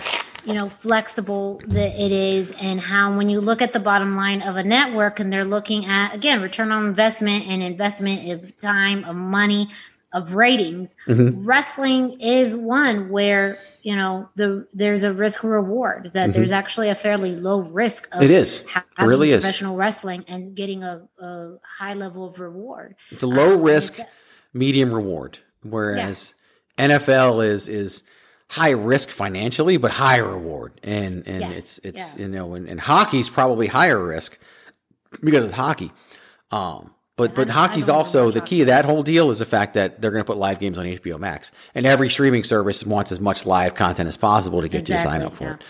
[0.46, 4.42] you know, flexible that it is, and how when you look at the bottom line
[4.44, 9.04] of a network, and they're looking at again return on investment and investment of time,
[9.06, 9.70] of money,
[10.14, 10.96] of ratings.
[11.08, 11.46] Mm-hmm.
[11.46, 16.96] Wrestling is one where you know the there's a risk reward that there's actually a
[16.96, 18.08] fairly low risk.
[18.08, 18.24] Of Mm-hmm.
[18.24, 18.66] It is.
[19.00, 19.44] It really is.
[19.44, 22.96] professional wrestling and getting a, a high level of reward.
[23.12, 24.00] It's a low Um, risk,
[24.54, 25.40] medium reward.
[25.64, 26.34] Whereas
[26.78, 28.04] NFL is is
[28.50, 30.80] high risk financially, but high reward.
[30.84, 32.22] And and Yes, it's it's yeah.
[32.24, 34.40] you know, and, and hockey's probably higher risk
[35.22, 35.92] because it's hockey.
[36.52, 39.46] Um but but I- I hockey's also the key of that whole deal is the
[39.46, 42.86] fact that they're going to put live games on HBO Max, and every streaming service
[42.86, 45.54] wants as much live content as possible to get you to sign up for yeah.
[45.56, 45.64] it.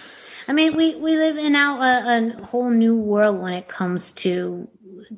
[0.47, 4.11] I mean, we we live in now a, a whole new world when it comes
[4.13, 4.67] to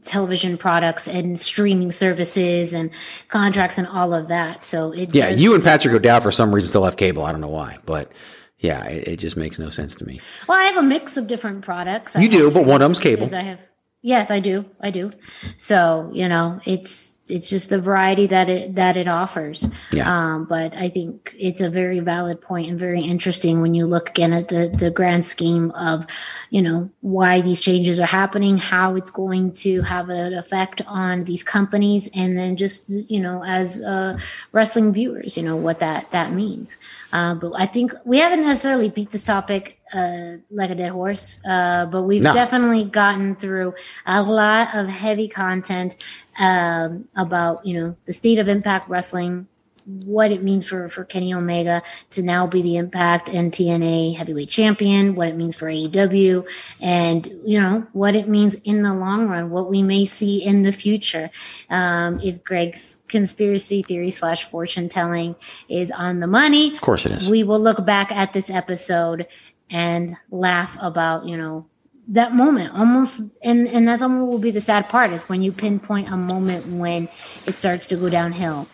[0.03, 2.91] television products and streaming services and
[3.27, 4.63] contracts and all of that.
[4.63, 7.23] So it Yeah, you and Patrick O'Dowd for some reason still have cable.
[7.23, 8.11] I don't know why, but
[8.59, 10.19] yeah, it, it just makes no sense to me.
[10.47, 12.15] Well, I have a mix of different products.
[12.15, 13.33] I You do, but one of them's cable.
[13.33, 13.59] I have.
[14.01, 14.65] Yes, I do.
[14.79, 15.11] I do.
[15.57, 19.67] So you know, it's it's just the variety that it that it offers.
[19.91, 20.09] Yeah.
[20.09, 24.09] Um, but I think it's a very valid point and very interesting when you look
[24.09, 26.07] again at the the grand scheme of,
[26.49, 31.23] you know, why these changes are happening, how it's going to have an effect on
[31.25, 34.17] these companies, and then just you know, as uh,
[34.51, 36.77] wrestling viewers, you know, what that that means.
[37.11, 41.37] Uh, but I think we haven't necessarily beat this topic uh, like a dead horse,
[41.47, 42.33] uh, but we've No.
[42.33, 43.73] definitely gotten through
[44.05, 45.95] a lot of heavy content
[46.39, 49.47] um, about you know the state of Impact Wrestling,
[49.89, 54.49] what it means for for Kenny Omega to now be the Impact and TNA Heavyweight
[54.49, 56.45] Champion, what it means for AEW,
[56.79, 60.63] and you know what it means in the long run, what we may see in
[60.63, 61.29] the future.
[61.69, 65.35] Um, if Greg's conspiracy theory slash fortune telling
[65.67, 67.29] is on the money, Of course, it is.
[67.29, 69.25] we will look back at this episode
[69.71, 71.65] and laugh about you know
[72.07, 75.51] that moment almost and and that's almost will be the sad part is when you
[75.51, 77.03] pinpoint a moment when
[77.45, 78.67] it starts to go downhill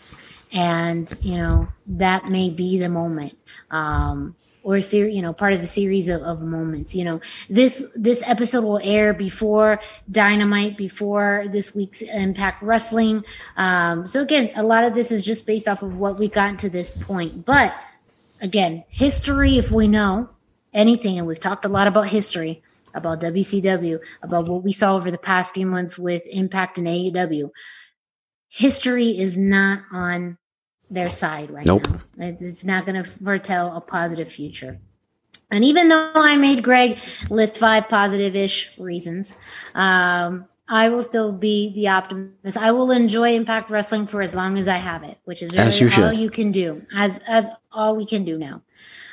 [0.56, 3.38] and you know that may be the moment
[3.70, 6.96] um or a you know, part of a series of, of moments.
[6.96, 7.22] You know,
[7.52, 9.80] this this episode will air before
[10.10, 13.24] Dynamite, before this week's Impact Wrestling.
[13.58, 16.58] Um, so again, a lot of this is just based off of what we gotten
[16.58, 17.46] to this point.
[17.46, 17.76] But
[18.42, 20.32] again, history, if we know
[20.74, 22.64] anything, and we've talked a lot about history,
[22.96, 27.52] about WCW, about what we saw over the past few months with Impact and AEW.
[28.50, 30.40] History is not on
[30.90, 31.88] their side right Nope.
[32.18, 32.26] now.
[32.28, 34.80] It- It's not going to foretell a positive future.
[35.52, 36.98] And even though I made Greg
[37.30, 39.38] list five positive ish reasons,
[39.76, 42.58] um, I will still be the optimist.
[42.58, 45.66] I will enjoy Impact Wrestling for as long as I have it, which is really
[45.78, 46.18] you all should.
[46.18, 48.62] you can do, as as all we can do now.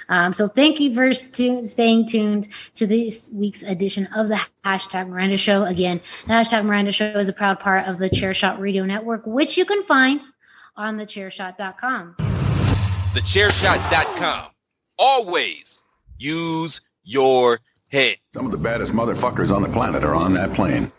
[0.09, 5.09] Um, so thank you for stu- staying tuned to this week's edition of the hashtag
[5.09, 5.65] Miranda Show.
[5.65, 9.57] Again, the hashtag Miranda Show is a proud part of the Chairshot Radio Network, which
[9.59, 10.21] you can find
[10.77, 12.17] on thechairshot.com.
[13.15, 14.47] TheChairShot.com.
[14.99, 15.83] Always
[16.19, 18.17] use your head.
[18.35, 20.91] Some of the baddest motherfuckers on the planet are on that plane.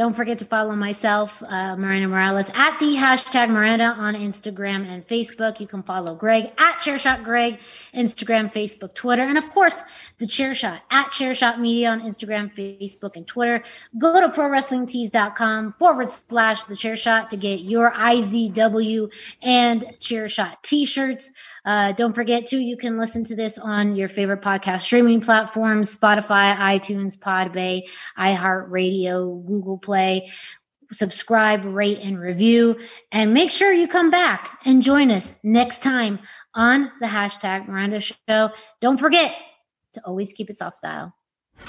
[0.00, 5.06] Don't forget to follow myself, uh, Miranda Morales, at the hashtag Miranda on Instagram and
[5.06, 5.60] Facebook.
[5.60, 7.58] You can follow Greg at Chairshot Greg,
[7.94, 9.82] Instagram, Facebook, Twitter, and of course,
[10.16, 13.62] the Chairshot at Chairshot Media on Instagram, Facebook, and Twitter.
[13.98, 19.10] Go to ProWrestlingTees.com forward slash the Chairshot to get your IZW
[19.42, 21.30] and Chairshot t-shirts.
[21.64, 25.96] Uh, don't forget too, you can listen to this on your favorite podcast streaming platforms,
[25.96, 27.82] Spotify, iTunes, Podbay,
[28.18, 30.30] iHeartRadio, Google Play.
[30.92, 32.76] Subscribe, rate, and review.
[33.12, 36.18] And make sure you come back and join us next time
[36.54, 38.50] on the hashtag Miranda Show.
[38.80, 39.32] Don't forget
[39.94, 41.14] to always keep it soft style.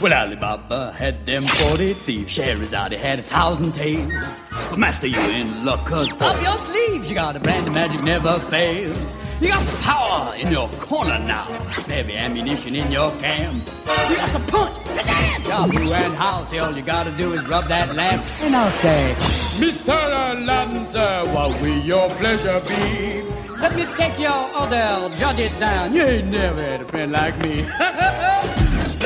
[0.02, 2.32] Well, Ali Baba had them 40 thieves.
[2.32, 4.44] Scheherazade had a thousand tales.
[4.70, 8.02] But master, you in luck, cause up your sleeves you got a brand of magic
[8.04, 8.98] never fails.
[9.42, 11.46] You got some power in your corner now.
[11.88, 13.68] Heavy ammunition in your camp.
[14.08, 16.54] You got some punch, pizzazz, Yahoo and house.
[16.54, 18.24] All you gotta do is rub that lamp.
[18.42, 19.16] And I'll say,
[19.58, 19.96] Mr.
[19.96, 23.24] Aladdin, sir, what will your pleasure be?
[23.60, 25.96] Let me take your order, jot it down.
[25.96, 27.64] You ain't never had a friend like me.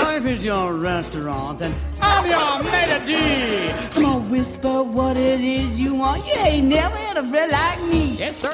[0.03, 3.91] Life is your restaurant, and I'm your maitre d'.
[3.93, 6.27] Come on, whisper what it is you want.
[6.27, 8.17] You ain't never had a friend like me.
[8.17, 8.53] Yes, sir.